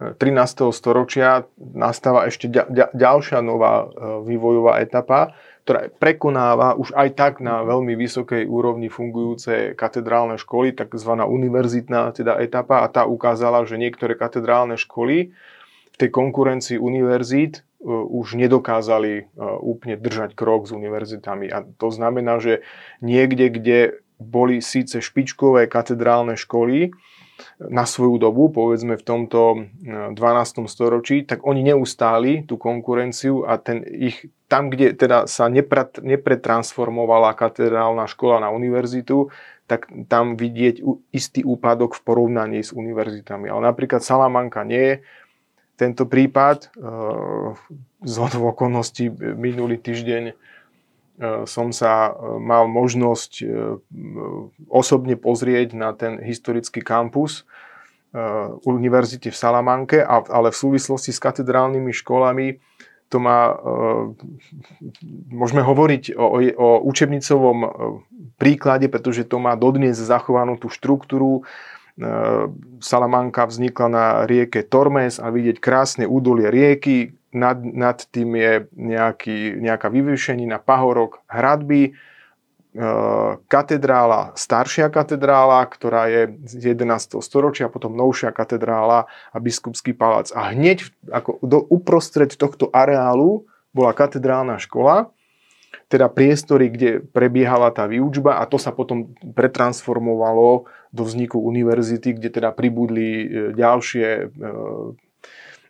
[0.00, 0.16] 13.
[0.16, 2.48] Eh, storočia nastáva ešte
[2.94, 3.88] ďalšia nová eh,
[4.24, 5.36] vývojová etapa,
[5.70, 12.42] ktorá prekonáva už aj tak na veľmi vysokej úrovni fungujúce katedrálne školy, takzvaná univerzitná teda
[12.42, 15.30] etapa a tá ukázala, že niektoré katedrálne školy
[15.94, 19.22] v tej konkurencii univerzít e, už nedokázali e,
[19.62, 21.54] úplne držať krok s univerzitami.
[21.54, 22.66] A to znamená, že
[22.98, 23.78] niekde, kde
[24.18, 26.90] boli síce špičkové katedrálne školy,
[27.58, 30.16] na svoju dobu, povedzme v tomto 12.
[30.16, 36.00] E, storočí, tak oni neustáli tú konkurenciu a ten ich, tam, kde teda sa nepret,
[36.00, 39.30] nepretransformovala katedrálna škola na univerzitu,
[39.70, 40.82] tak tam vidieť
[41.14, 43.46] istý úpadok v porovnaní s univerzitami.
[43.46, 44.94] Ale napríklad Salamanka nie je
[45.78, 46.74] tento prípad.
[46.74, 46.88] E,
[48.00, 50.32] z okolností minulý týždeň
[51.44, 53.46] som sa e, mal možnosť e,
[54.72, 57.44] osobne pozrieť na ten historický kampus
[58.66, 62.58] univerzity v Salamanke, ale v súvislosti s katedrálnymi školami
[63.06, 63.54] to má,
[65.30, 67.58] môžeme hovoriť o, o učebnicovom
[68.34, 71.46] príklade, pretože to má dodnes zachovanú tú štruktúru.
[72.82, 79.58] Salamanka vznikla na rieke Tormes a vidieť krásne údolie rieky, nad, nad tým je nejaký,
[79.58, 81.92] nejaká vyvýšenina, pahorok, hradby, e,
[83.46, 87.22] katedrála, staršia katedrála, ktorá je z 11.
[87.22, 90.34] storočia, potom novšia katedrála a biskupský palác.
[90.34, 95.14] A hneď ako do, uprostred tohto areálu bola katedrálna škola,
[95.90, 102.30] teda priestory, kde prebiehala tá výučba a to sa potom pretransformovalo do vzniku univerzity, kde
[102.30, 104.24] teda pribudli e, ďalšie e,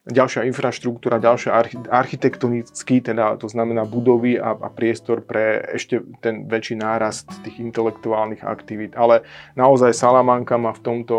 [0.08, 1.52] ďalšia infraštruktúra, ďalšia
[1.92, 8.40] architektonický, teda to znamená budovy a, a priestor pre ešte ten väčší nárast tých intelektuálnych
[8.40, 8.96] aktivít.
[8.96, 9.28] Ale
[9.60, 11.16] naozaj Salamanka ma v tomto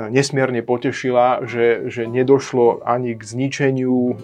[0.00, 4.14] e, nesmierne potešila, že, že nedošlo ani k zničeniu e,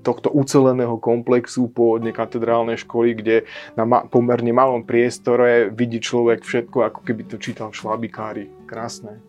[0.00, 3.36] tohto uceleného komplexu pôvodne katedrálnej školy, kde
[3.76, 8.44] na ma- pomerne malom priestore vidí človek všetko, ako keby to čítal v šlabikári.
[8.64, 9.20] Krásne.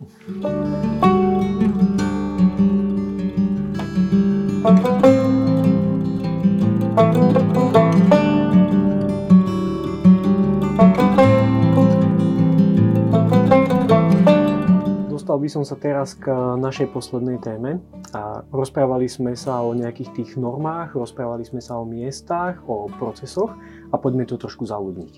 [4.62, 4.78] Dostal
[15.42, 16.30] by som sa teraz k
[16.62, 17.82] našej poslednej téme.
[18.14, 23.50] A rozprávali sme sa o nejakých tých normách, rozprávali sme sa o miestach, o procesoch
[23.90, 25.14] a poďme to trošku zaľudniť.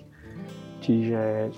[0.81, 1.53] Čiže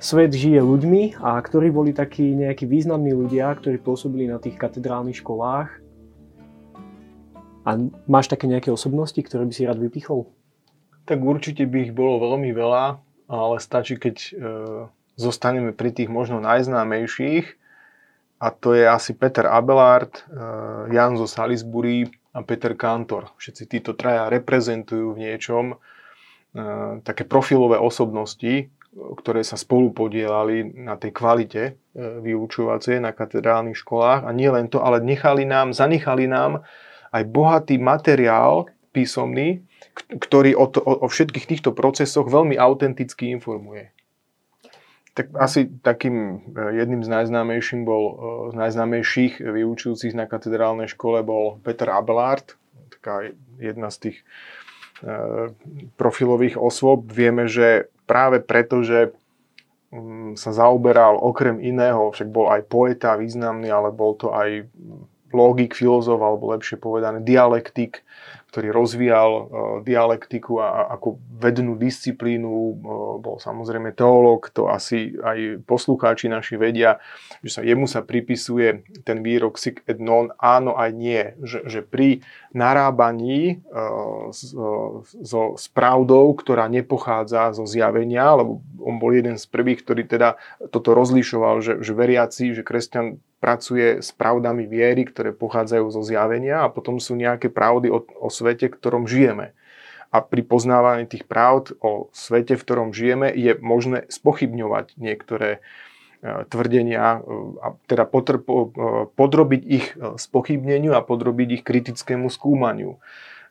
[0.00, 5.20] svet žije ľuďmi a ktorí boli takí nejakí významní ľudia, ktorí pôsobili na tých katedrálnych
[5.20, 5.84] školách
[7.66, 7.74] a
[8.06, 10.30] máš také nejaké osobnosti, ktoré by si rád vypichol?
[11.02, 14.30] Tak určite by ich bolo veľmi veľa, ale stačí, keď e,
[15.18, 17.58] zostaneme pri tých možno najznámejších.
[18.36, 20.22] A to je asi Peter Abelard, e,
[20.94, 23.34] Jan zo Salisbury a Peter Kantor.
[23.34, 25.76] Všetci títo traja reprezentujú v niečom e,
[27.02, 34.22] také profilové osobnosti, ktoré sa spolu podielali na tej kvalite e, vyučovacie na katedrálnych školách.
[34.22, 36.62] A nie len to, ale nechali nám, zanechali nám
[37.16, 39.64] aj bohatý materiál písomný,
[40.08, 43.92] ktorý o, to, o, o všetkých týchto procesoch veľmi autenticky informuje.
[45.16, 48.14] Tak asi takým e, jedným z najznámejších bol, e,
[48.52, 52.56] z najznámejších vyučujúcich na katedrálnej škole bol Peter Abelard,
[52.92, 54.16] taká jedna z tých
[55.00, 55.52] e,
[55.96, 57.08] profilových osôb.
[57.08, 59.16] Vieme, že práve preto, že
[59.92, 64.68] mm, sa zaoberal okrem iného, však bol aj poeta významný, ale bol to aj
[65.36, 68.00] logik, filozof, alebo lepšie povedané dialektik,
[68.56, 69.44] ktorý rozvíjal uh,
[69.84, 72.72] dialektiku a, ako vednú disciplínu, uh,
[73.20, 76.96] bol samozrejme teológ, to asi aj poslucháči naši vedia,
[77.44, 81.84] že sa jemu sa pripisuje ten výrok sic et non, áno aj nie, že, že
[81.84, 82.24] pri
[82.56, 84.32] narábaní uh,
[85.20, 90.40] so spravdou, ktorá nepochádza zo zjavenia, lebo on bol jeden z prvých, ktorý teda
[90.72, 96.64] toto rozlišoval, že, že veriaci, že kresťan pracuje s pravdami viery, ktoré pochádzajú zo zjavenia
[96.64, 99.52] a potom sú nejaké pravdy o, o svete, v ktorom žijeme.
[100.14, 105.60] A pri poznávaní tých pravd o svete, v ktorom žijeme, je možné spochybňovať niektoré
[106.24, 108.72] e, tvrdenia e, a teda potr- e,
[109.12, 112.96] podrobiť ich spochybneniu a podrobiť ich kritickému skúmaniu.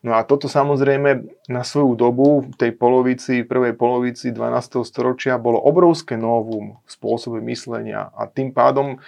[0.06, 4.86] No a toto samozrejme na svoju dobu, v tej polovici, prvej polovici 12.
[4.86, 9.02] storočia bolo obrovské novum v spôsobe myslenia a tým pádom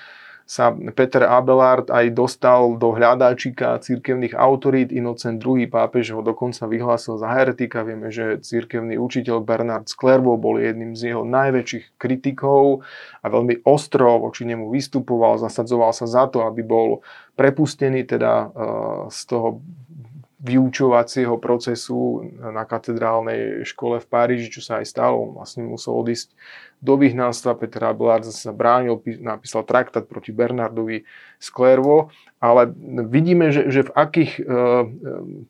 [0.47, 4.95] sa Peter Abelard aj dostal do hľadáčika církevných autorít.
[4.95, 5.67] Inocent II.
[5.67, 7.83] pápež ho dokonca vyhlásil za heretika.
[7.83, 12.87] Vieme, že církevný učiteľ Bernard Sklervo bol jedným z jeho najväčších kritikov
[13.19, 17.03] a veľmi ostro voči nemu vystupoval, zasadzoval sa za to, aby bol
[17.35, 19.59] prepustený teda eh, z toho
[20.37, 25.33] vyučovacieho procesu na katedrálnej škole v Paríži, čo sa aj stalo.
[25.33, 26.29] Vlastne musel odísť
[26.77, 27.57] do vyhnanstva.
[27.57, 31.09] Peter Abelard sa bránil, napísal traktát proti Bernardovi
[31.41, 32.69] Clairvaux, ale
[33.09, 34.85] vidíme, že, že v akých, uh,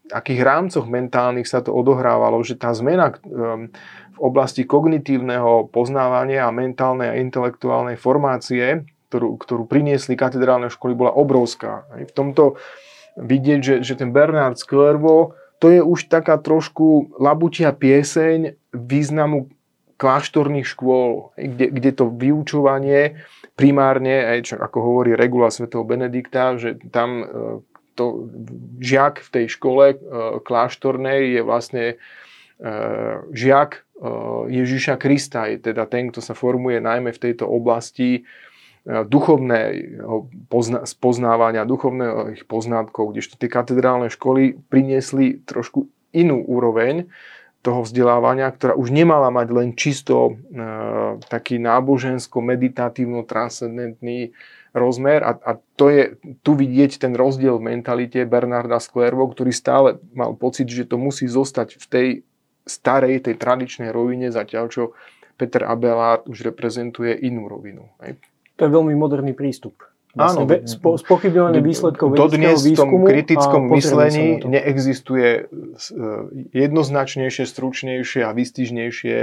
[0.07, 3.67] akých rámcoch mentálnych sa to odohrávalo, že tá zmena uh,
[4.15, 11.11] v oblasti kognitívneho poznávania a mentálnej a intelektuálnej formácie, ktorú, ktorú priniesli katedrálne školy, bola
[11.11, 11.83] obrovská.
[11.91, 12.55] V tomto
[13.17, 19.49] vidieť, že, že ten Bernard Clairvaux, to je už taká trošku labutia pieseň významu
[19.97, 23.17] kláštorných škôl, kde, kde to vyučovanie
[23.57, 27.25] primárne, aj čo, ako hovorí regula svätého Benedikta, že tam e,
[27.97, 28.29] to,
[28.77, 29.97] žiak v tej škole e,
[30.45, 31.95] kláštornej je vlastne e,
[33.33, 33.83] žiak
[34.45, 38.29] Ježiša Krista, je teda ten, kto sa formuje najmä v tejto oblasti
[38.87, 40.31] duchovného
[40.87, 47.11] spoznávania, duchovného ich poznátkov, kdežto tie katedrálne školy priniesli trošku inú úroveň
[47.59, 50.39] toho vzdelávania, ktorá už nemala mať len čisto e,
[51.27, 54.31] taký nábožensko-meditatívno-transcendentný
[54.71, 56.15] rozmer a, a to je
[56.47, 61.27] tu vidieť ten rozdiel v mentalite Bernarda Sklervo, ktorý stále mal pocit, že to musí
[61.27, 62.23] zostať v tej
[62.63, 64.95] starej, tej tradičnej rovine, zatiaľ čo
[65.35, 67.91] Peter Abelard už reprezentuje inú rovinu.
[68.57, 69.85] To je veľmi moderný prístup.
[70.17, 76.01] Áno, spo, spochybňovanie výsledkov Dodnes v tom kritickom myslení neexistuje e,
[76.57, 79.15] jednoznačnejšie, stručnejšie a vystižnejšie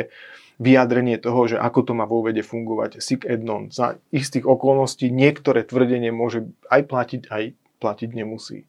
[0.63, 3.75] vyjadrenie toho, že ako to má vo vede fungovať sic et non.
[3.75, 7.45] Za istých okolností niektoré tvrdenie môže aj platiť, aj
[7.83, 8.63] platiť nemusí.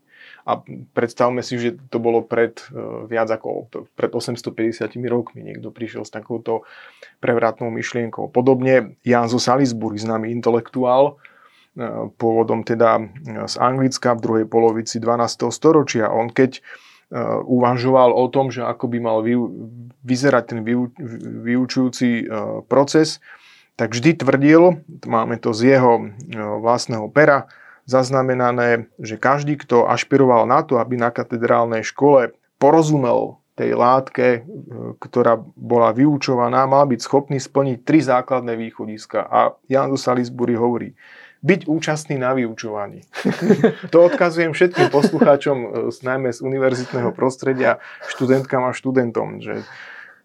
[0.45, 0.61] A
[0.93, 5.41] predstavme si, že to bolo pred uh, viac ako pred 850 rokmi.
[5.41, 6.67] Niekto prišiel s takouto
[7.19, 8.29] prevratnou myšlienkou.
[8.29, 11.17] Podobne Jan zo Salisbury, známy intelektuál,
[12.15, 13.03] pôvodom teda
[13.47, 15.51] z Anglicka v druhej polovici 12.
[15.51, 16.07] storočia.
[16.07, 16.61] On keď e,
[17.43, 19.19] uvažoval o tom, že ako by mal
[20.07, 20.59] vyzerať ten
[21.43, 22.25] vyučujúci e,
[22.71, 23.19] proces,
[23.75, 26.03] tak vždy tvrdil, máme to z jeho e,
[26.39, 27.51] vlastného pera,
[27.85, 34.43] zaznamenané, že každý, kto ašpiroval na to, aby na katedrálnej škole porozumel tej látke,
[34.99, 39.23] ktorá bola vyučovaná, mal byť schopný splniť tri základné východiska.
[39.23, 40.91] A Jan do Salisbury hovorí,
[41.45, 43.05] byť účastný na vyučovaní.
[43.93, 47.77] to odkazujem všetkým poslucháčom, e, najmä z univerzitného prostredia,
[48.09, 49.61] študentkám a študentom, že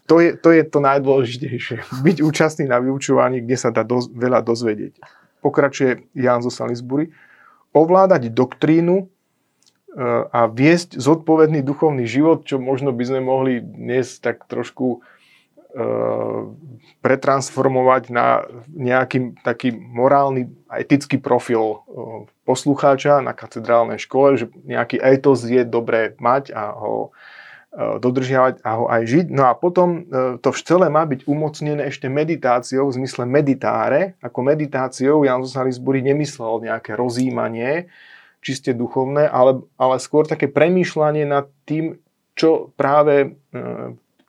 [0.08, 1.76] to je, to je to najdôležitejšie.
[2.06, 4.98] Byť účastný na vyučovaní, kde sa dá doz, veľa dozvedieť.
[5.44, 7.12] Pokračuje Jan zo Salisbury.
[7.70, 9.06] Ovládať doktrínu e,
[10.30, 15.02] a viesť zodpovedný duchovný život, čo možno by sme mohli dnes tak trošku
[15.70, 15.86] E,
[16.98, 18.42] pretransformovať na
[18.74, 21.76] nejaký taký morálny a etický profil e,
[22.42, 27.14] poslucháča na katedrálnej škole, že nejaký etos je dobré mať a ho
[27.76, 29.26] dodržiavať a ho aj žiť.
[29.30, 30.10] No a potom
[30.42, 34.18] to v celé má byť umocnené ešte meditáciou v zmysle meditáre.
[34.18, 37.86] Ako meditáciou Jan Salisbury nemyslel nejaké rozímanie,
[38.42, 42.02] čiste duchovné, ale, ale skôr také premýšľanie nad tým,
[42.34, 43.38] čo práve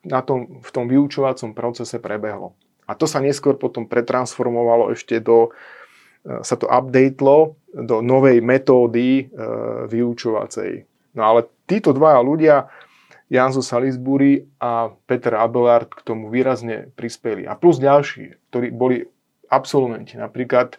[0.06, 2.54] na tom, v tom vyučovacom procese prebehlo.
[2.86, 5.54] A to sa neskôr potom pretransformovalo ešte do,
[6.22, 9.32] sa to updatelo do novej metódy
[9.90, 10.86] vyučovacej.
[11.16, 12.68] No ale títo dvaja ľudia,
[13.32, 17.48] Janzo Salisbury a Peter Abelard k tomu výrazne prispeli.
[17.48, 19.08] A plus ďalší, ktorí boli
[19.48, 20.76] absolventi, napríklad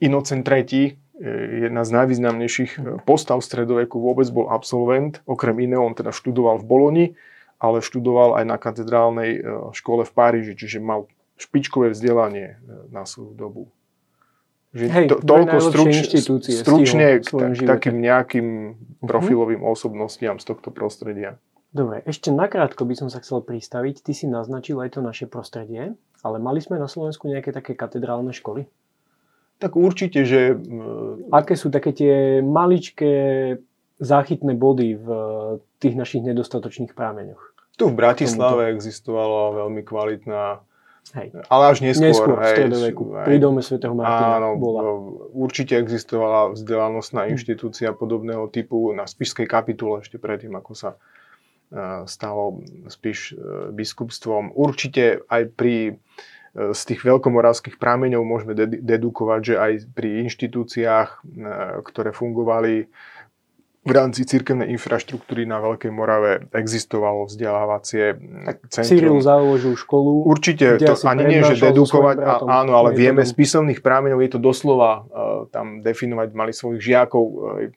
[0.00, 1.28] Inocent III, e,
[1.68, 7.06] jedna z najvýznamnejších postav stredoveku vôbec bol absolvent, okrem iného on teda študoval v Boloni,
[7.60, 9.40] ale študoval aj na katedrálnej e,
[9.76, 11.04] škole v Páriži, čiže mal
[11.36, 13.62] špičkové vzdelanie e, na svoju dobu.
[14.72, 15.94] Že Hej, to, toľko struč,
[16.64, 19.06] stručne k, k takým nejakým uh-huh.
[19.06, 21.38] profilovým osobnostiam z tohto prostredia.
[21.74, 24.06] Dobre, ešte nakrátko by som sa chcel pristaviť.
[24.06, 28.30] Ty si naznačil aj to naše prostredie, ale mali sme na Slovensku nejaké také katedrálne
[28.30, 28.70] školy?
[29.58, 30.54] Tak určite, že...
[31.34, 33.12] Aké sú také tie maličké
[33.98, 35.08] záchytné body v
[35.82, 37.42] tých našich nedostatočných prámeňoch?
[37.74, 38.74] Tu v Bratislave Tomuto.
[38.78, 40.62] existovala veľmi kvalitná
[41.12, 41.36] Hej.
[41.52, 42.08] Ale až neskôr.
[42.08, 43.02] Neskôr, hej, v stredoveku.
[43.28, 44.80] Pri dome svätého Martina áno, bola.
[45.36, 47.36] Určite existovala vzdelanostná hm.
[47.36, 50.96] inštitúcia podobného typu na Spišskej kapitule ešte predtým, ako sa e,
[52.06, 53.36] stalo Spiš e,
[53.74, 54.54] biskupstvom.
[54.54, 55.92] Určite aj pri e,
[56.70, 61.10] z tých veľkomoravských prámeňov môžeme dedukovať, že aj pri inštitúciách,
[61.82, 62.86] ktoré fungovali
[63.84, 68.16] v rámci cirkevnej infraštruktúry na Veľkej Morave existovalo vzdelávacie
[68.72, 68.88] centrum.
[68.88, 70.24] Cyril založil školu.
[70.24, 74.40] Určite, to ani nie, že dedukovať, a, áno, ale vieme z písomných prámeňov, je to
[74.40, 77.68] doslova uh, tam definovať, mali svojich žiakov, uh,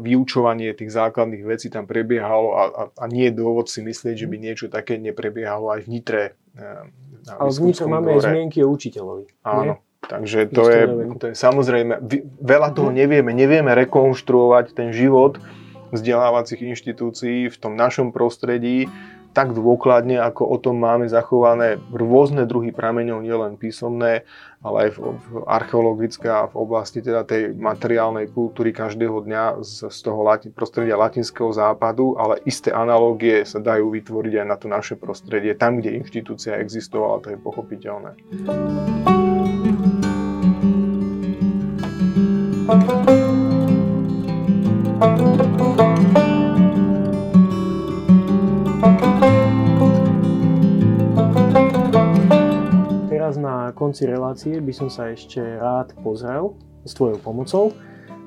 [0.00, 4.26] vyučovanie tých základných vecí tam prebiehalo a, a, a nie je dôvod si myslieť, že
[4.32, 6.22] by niečo také neprebiehalo aj v Nitre.
[6.56, 6.88] Uh,
[7.36, 9.44] ale v Nitre máme aj zmienky o učiteľovi.
[9.44, 9.76] Áno.
[9.76, 9.87] Nie?
[9.98, 10.82] Takže to je,
[11.18, 11.98] to je samozrejme,
[12.38, 15.42] veľa toho nevieme, nevieme rekonštruovať ten život
[15.90, 18.86] vzdelávacích inštitúcií v tom našom prostredí
[19.36, 24.24] tak dôkladne, ako o tom máme zachované rôzne druhy prameňov, nielen písomné,
[24.64, 29.94] ale aj v, v archeologické a v oblasti teda tej materiálnej kultúry každého dňa z,
[29.94, 34.66] z toho lati, prostredia latinského západu, ale isté analógie sa dajú vytvoriť aj na to
[34.66, 38.18] naše prostredie, tam, kde inštitúcia existovala, to je pochopiteľné.
[42.68, 42.76] Teraz
[53.40, 57.72] na konci relácie by som sa ešte rád pozrel s tvojou pomocou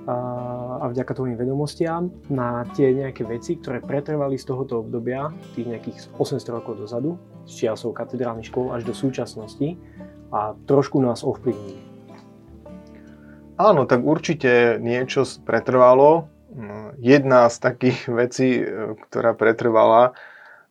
[0.09, 6.17] a vďaka tvojim vedomostiam na tie nejaké veci, ktoré pretrvali z tohoto obdobia, tých nejakých
[6.17, 7.13] 800 rokov dozadu,
[7.45, 9.77] z čiasov katedrálnych škôl až do súčasnosti
[10.33, 11.90] a trošku nás ovplyvnili.
[13.61, 16.25] Áno, tak určite niečo pretrvalo.
[16.51, 20.11] Mm, jedna z takých vecí, e, ktorá pretrvala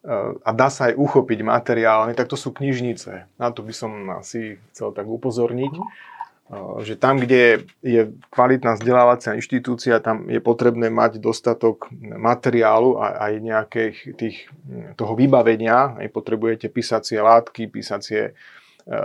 [0.02, 0.10] e,
[0.42, 3.30] a dá sa aj uchopiť materiálne, tak to sú knižnice.
[3.38, 5.86] Na to by som asi chcel tak upozorniť, mhm.
[5.86, 5.88] e,
[6.82, 13.32] že tam, kde je kvalitná vzdelávacia inštitúcia, tam je potrebné mať dostatok materiálu a aj
[13.38, 14.36] nejakých tých,
[14.98, 15.94] toho vybavenia.
[15.94, 18.34] Aj potrebujete písacie látky, písacie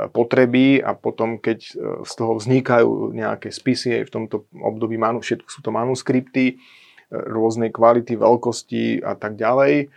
[0.09, 1.71] potreby a potom, keď e,
[2.07, 6.55] z toho vznikajú nejaké spisy, aj v tomto období všetko sú to manuskripty e,
[7.11, 9.89] rôznej kvality, veľkosti a tak ďalej,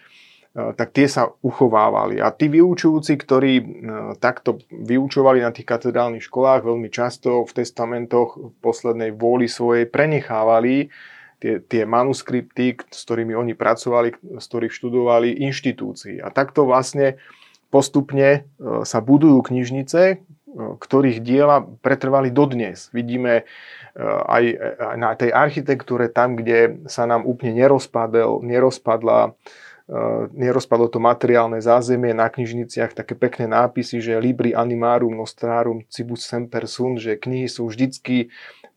[0.59, 2.19] tak tie sa uchovávali.
[2.19, 3.63] A tí vyučujúci, ktorí
[4.19, 10.91] takto vyučovali na tých katedrálnych školách, veľmi často v testamentoch v poslednej vôli svojej prenechávali
[11.39, 16.19] tie, tie manuskripty, s ktorými oni pracovali, z ktorých študovali inštitúcii.
[16.19, 17.23] A takto vlastne
[17.69, 18.41] postupne e,
[18.85, 20.17] sa budujú knižnice, e,
[20.57, 22.89] ktorých diela pretrvali dodnes.
[22.97, 23.45] Vidíme e,
[24.05, 24.45] aj
[24.97, 29.37] na tej architektúre, tam, kde sa nám úplne nerozpadel, nerozpadla
[30.37, 36.69] nerozpadlo to materiálne zázemie na knižniciach, také pekné nápisy, že Libri animarum nostrarum cibus semper
[36.69, 38.29] sunt, že knihy sú vždycky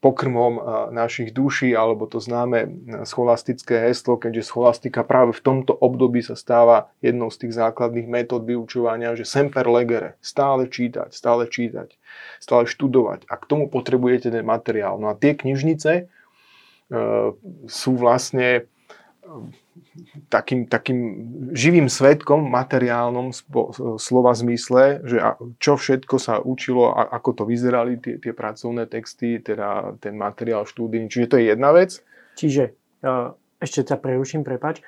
[0.02, 0.58] pokrmom
[0.90, 2.66] našich duší, alebo to známe
[3.06, 8.42] scholastické heslo, keďže scholastika práve v tomto období sa stáva jednou z tých základných metód
[8.42, 11.94] vyučovania, že semper legere, stále čítať, stále čítať,
[12.42, 13.30] stále študovať.
[13.30, 14.98] A k tomu potrebujete ten materiál.
[14.98, 16.10] No a tie knižnice
[17.70, 18.66] sú vlastne
[20.28, 20.98] takým, takým
[21.56, 23.32] živým svetkom materiálnom
[23.96, 25.18] slova zmysle, že
[25.56, 31.08] čo všetko sa učilo, ako to vyzerali tie, tie pracovné texty, teda ten materiál štúdii.
[31.08, 32.00] Čiže to je jedna vec.
[32.36, 32.72] Čiže,
[33.60, 34.80] ešte sa preruším, prepač.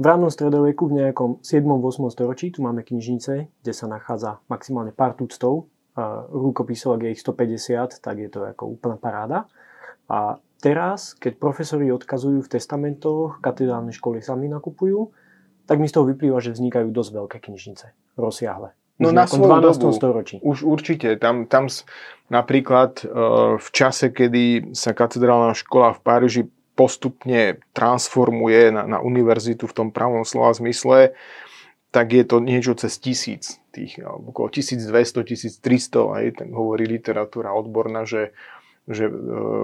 [0.00, 5.12] V rannom stredoveku v nejakom 7-8 storočí tu máme knižnice, kde sa nachádza maximálne pár
[5.12, 5.68] tuctov.
[6.32, 9.44] Rukopisov, ak je ich 150, tak je to ako úplná paráda.
[10.08, 15.10] A teraz, keď profesori odkazujú v testamentoch, katedrálne školy sami nakupujú,
[15.66, 18.72] tak mi z toho vyplýva, že vznikajú dosť veľké knižnice, rozsiahle.
[19.02, 19.82] No na svoju 12.
[19.82, 20.36] dobu, storočí.
[20.46, 21.18] Už určite.
[21.18, 21.66] Tam, tam
[22.30, 23.04] napríklad e,
[23.58, 26.42] v čase, kedy sa katedrálna škola v Páriži
[26.78, 31.12] postupne transformuje na, na univerzitu v tom pravom slova zmysle,
[31.92, 34.88] tak je to niečo cez tisíc, tých, okolo 1200,
[35.60, 38.32] 1300, aj tak hovorí literatúra odborná, že
[38.90, 39.14] že e,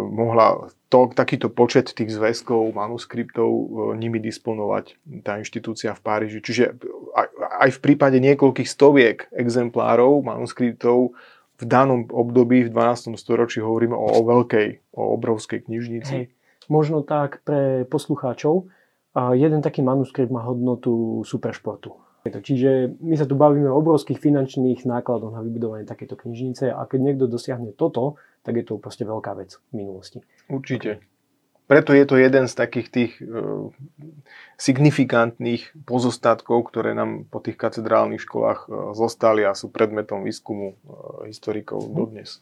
[0.09, 3.65] mohla to, takýto počet tých zväzkov, manuskriptov e,
[3.99, 4.95] nimi disponovať
[5.27, 6.39] tá inštitúcia v Páriži.
[6.39, 6.79] Čiže
[7.19, 7.27] aj,
[7.67, 11.19] aj v prípade niekoľkých stoviek exemplárov manuskriptov
[11.59, 13.19] v danom období, v 12.
[13.19, 16.15] storočí hovoríme o, o veľkej, o obrovskej knižnici.
[16.15, 16.27] Hej.
[16.71, 18.69] Možno tak pre poslucháčov,
[19.17, 21.97] jeden taký manuskript má hodnotu superšportu.
[22.29, 26.99] Čiže my sa tu bavíme o obrovských finančných nákladoch na vybudovanie takéto knižnice a keď
[27.01, 30.25] niekto dosiahne toto, tak je to proste veľká vec v minulosti.
[30.49, 31.05] Určite.
[31.69, 33.69] Preto je to jeden z takých tých uh,
[34.57, 41.29] signifikantných pozostatkov, ktoré nám po tých katedrálnych školách uh, zostali a sú predmetom výskumu uh,
[41.29, 41.93] historikov hm.
[41.93, 42.41] dodnes.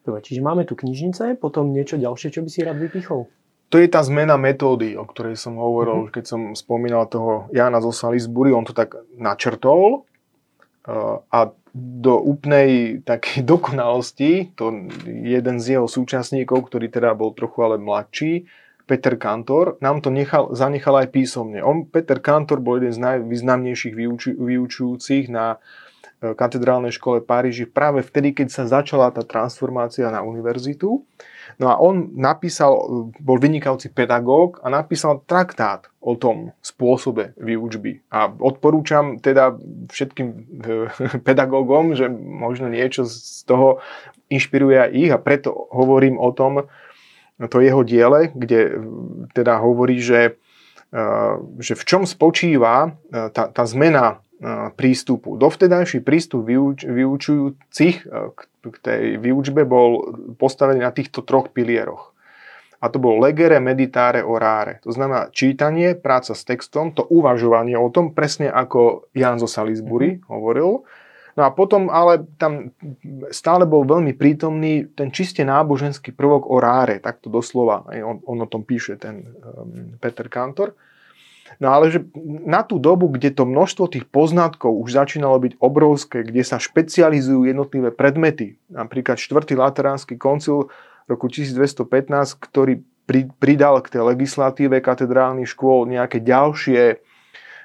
[0.00, 3.28] Dobre, čiže máme tu knižnice, potom niečo ďalšie, čo by si rád vypichol?
[3.70, 6.14] To je tá zmena metódy, o ktorej som hovoril, mm-hmm.
[6.16, 10.08] keď som spomínal toho Jana zo Salisbury, on to tak načrtol
[11.30, 11.40] a
[11.74, 18.46] do úplnej takej dokonalosti, to jeden z jeho súčasníkov, ktorý teda bol trochu ale mladší,
[18.90, 21.62] Peter Kantor, nám to nechal, zanechal aj písomne.
[21.62, 25.62] On, Peter Kantor, bol jeden z najvýznamnejších vyuču, vyučujúcich na
[26.18, 31.06] e, katedrálnej škole Paríži práve vtedy, keď sa začala tá transformácia na univerzitu.
[31.60, 32.72] No a on napísal,
[33.20, 38.00] bol vynikajúci pedagóg a napísal traktát o tom spôsobe výučby.
[38.08, 39.60] A odporúčam teda
[39.92, 40.36] všetkým e,
[41.28, 43.84] pedagógom, že možno niečo z toho
[44.32, 46.64] inšpiruje aj ich a preto hovorím o tom,
[47.40, 48.76] to jeho diele, kde
[49.32, 50.36] teda hovorí, že,
[51.56, 54.20] že v čom spočíva tá, tá zmena
[54.74, 55.36] prístupu.
[55.36, 57.96] Dovtedajší prístup vyuč, vyučujúcich
[58.60, 62.16] k tej výučbe bol postavený na týchto troch pilieroch.
[62.80, 64.80] A to bolo legere, meditáre, oráre.
[64.88, 70.16] To znamená čítanie, práca s textom, to uvažovanie o tom, presne ako Jan zo Salisbury
[70.16, 70.28] mm-hmm.
[70.32, 70.88] hovoril,
[71.38, 72.74] No a potom ale tam
[73.30, 78.50] stále bol veľmi prítomný ten čiste náboženský prvok o ráre, takto doslova, on, on o
[78.50, 80.74] tom píše ten um, Peter Kantor.
[81.58, 82.06] No ale že
[82.46, 87.50] na tú dobu, kde to množstvo tých poznatkov už začínalo byť obrovské, kde sa špecializujú
[87.50, 89.58] jednotlivé predmety, napríklad 4.
[89.58, 90.70] Lateránsky koncil
[91.10, 91.82] roku 1215,
[92.38, 92.86] ktorý
[93.42, 97.02] pridal k tej legislatíve katedrálnych škôl nejaké ďalšie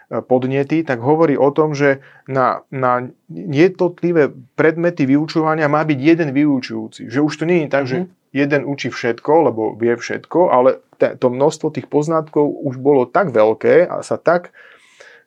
[0.06, 1.98] E, podnety, tak hovorí o tom, že
[2.30, 7.10] na, na jednotlivé predmety vyučovania má byť jeden vyučujúci.
[7.10, 7.90] Že už to nie je tak, mm-hmm.
[7.90, 8.10] že mhm.
[8.36, 13.88] Jeden učí všetko, lebo vie všetko, ale to množstvo tých poznatkov už bolo tak veľké
[13.88, 14.52] a sa tak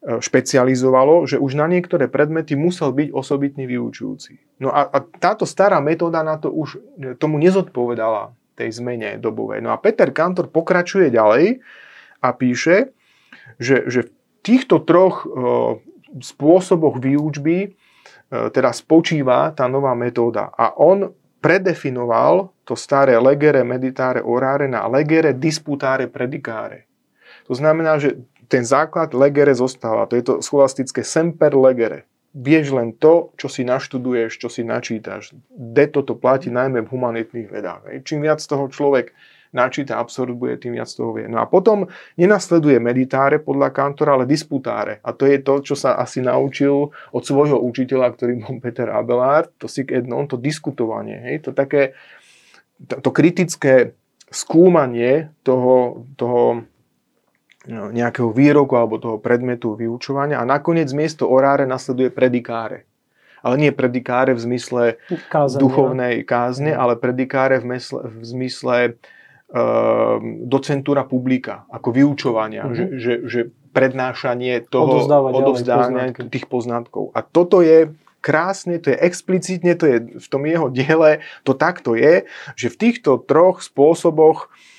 [0.05, 4.61] e, špecializovalo, že už na niektoré predmety musel byť osobitný vyučujúci.
[4.61, 6.77] No a, a táto stará metóda na to už
[7.17, 9.65] tomu nezodpovedala tej zmene dobovej.
[9.65, 11.65] No a Peter Kantor pokračuje ďalej
[12.21, 12.93] a píše,
[13.57, 14.11] že, že v
[14.45, 15.27] týchto troch e,
[16.21, 17.69] spôsoboch výučby e,
[18.29, 20.53] teda spočíva tá nová metóda.
[20.53, 26.85] A on predefinoval to staré legere meditare orare na legere disputare predicare.
[27.49, 30.09] To znamená, že ten základ legere zostáva.
[30.09, 32.09] To je to scholastické semper legere.
[32.37, 35.33] Vieš len to, čo si naštuduješ, čo si načítaš.
[35.49, 37.89] De toto platí najmä v humanitných vedách.
[38.05, 39.17] Čím viac toho človek
[39.53, 41.27] načíta, absorbuje, tým viac toho vie.
[41.27, 41.89] No a potom
[42.21, 45.01] nenasleduje meditáre podľa kantora, ale disputáre.
[45.01, 49.53] A to je to, čo sa asi naučil od svojho učiteľa, ktorý bol Peter Abelard,
[49.57, 51.17] to si ednon, to diskutovanie.
[51.21, 51.49] Hej?
[51.49, 51.97] To také,
[52.85, 53.97] to, to kritické
[54.29, 56.69] skúmanie toho, toho
[57.65, 62.85] no, nejakého výroku alebo toho predmetu vyučovania a nakoniec miesto oráre nasleduje predikáre.
[63.39, 64.83] Ale nie predikáre v zmysle
[65.31, 65.63] Kázania.
[65.63, 66.79] duchovnej kázne, mm.
[66.79, 68.77] ale predikáre v, mysle, v zmysle
[70.45, 72.77] docentúra publika, ako vyučovania, mm-hmm.
[72.77, 73.41] že, že, že
[73.73, 77.17] prednášanie toho, odovzdávania tých poznatkov.
[77.17, 77.89] A toto je
[78.21, 82.29] krásne, to je explicitne, to je v tom jeho diele, to takto je,
[82.61, 84.78] že v týchto troch spôsoboch E,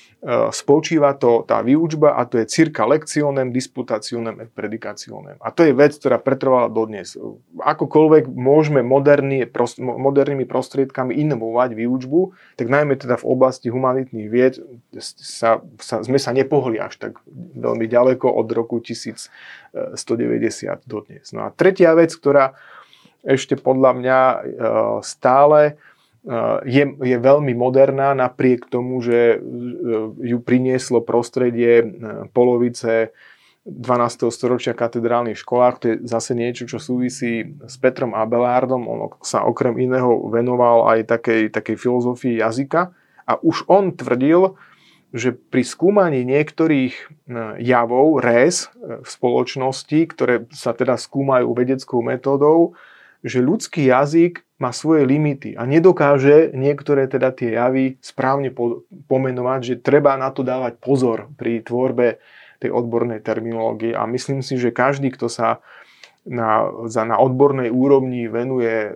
[0.52, 5.40] spočíva to tá výučba a to je cirka lekcionem, disputacionem et predicationem.
[5.40, 7.16] A to je vec, ktorá pretrvala dodnes.
[7.56, 14.60] Akokoľvek môžeme moderný, prost, modernými prostriedkami inovovať výučbu, tak najmä teda v oblasti humanitných vied
[15.00, 17.16] sa, sa, sme sa nepohli až tak
[17.56, 19.72] veľmi ďaleko od roku 1190
[20.84, 21.32] dodnes.
[21.32, 22.52] No a tretia vec, ktorá
[23.24, 24.38] ešte podľa mňa e,
[25.04, 25.76] stále
[26.68, 29.38] je, je veľmi moderná napriek tomu, že e,
[30.20, 31.84] ju prinieslo prostredie e,
[32.36, 33.16] polovice
[33.64, 34.28] 12.
[34.28, 35.76] storočia katedrálnych školách.
[35.80, 38.84] To je zase niečo, čo súvisí s Petrom Abelardom.
[38.84, 42.92] On sa okrem iného venoval aj takej, takej filozofii jazyka.
[43.24, 44.60] A už on tvrdil,
[45.12, 47.26] že pri skúmaní niektorých
[47.58, 52.78] javov, res v spoločnosti, ktoré sa teda skúmajú vedeckou metódou,
[53.20, 59.60] že ľudský jazyk má svoje limity a nedokáže niektoré teda tie javy správne po, pomenovať,
[59.64, 62.20] že treba na to dávať pozor pri tvorbe
[62.60, 63.96] tej odbornej terminológie.
[63.96, 65.64] A myslím si, že každý, kto sa
[66.28, 68.90] na, za, na odbornej úrovni venuje e,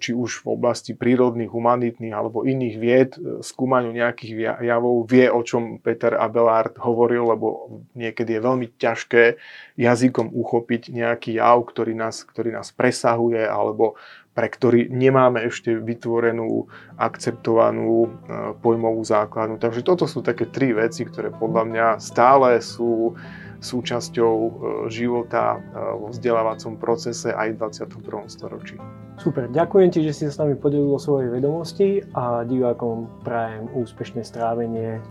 [0.00, 5.44] či už v oblasti prírodných, humanitných alebo iných vied e, skúmaniu nejakých javov, vie o
[5.44, 7.46] čom Peter Abelard hovoril, lebo
[7.92, 9.36] niekedy je veľmi ťažké
[9.76, 14.00] jazykom uchopiť nejaký jav, ktorý nás, ktorý nás presahuje alebo
[14.30, 16.64] pre ktorý nemáme ešte vytvorenú,
[16.96, 18.08] akceptovanú e,
[18.64, 19.60] pojmovú základnu.
[19.60, 23.20] Takže toto sú také tri veci, ktoré podľa mňa stále sú
[23.60, 24.50] súčasťou e,
[24.88, 25.58] života e,
[26.00, 27.56] vo vzdelávacom procese aj v
[27.86, 28.26] 21.
[28.26, 28.76] storočí.
[29.20, 33.68] Super, ďakujem ti, že si sa s nami podelil o svojej vedomosti a divákom prajem
[33.76, 35.04] úspešné strávenie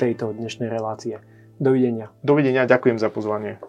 [0.00, 1.20] tejto dnešnej relácie.
[1.60, 2.08] Dovidenia.
[2.24, 3.60] Dovidenia, ďakujem za pozvanie.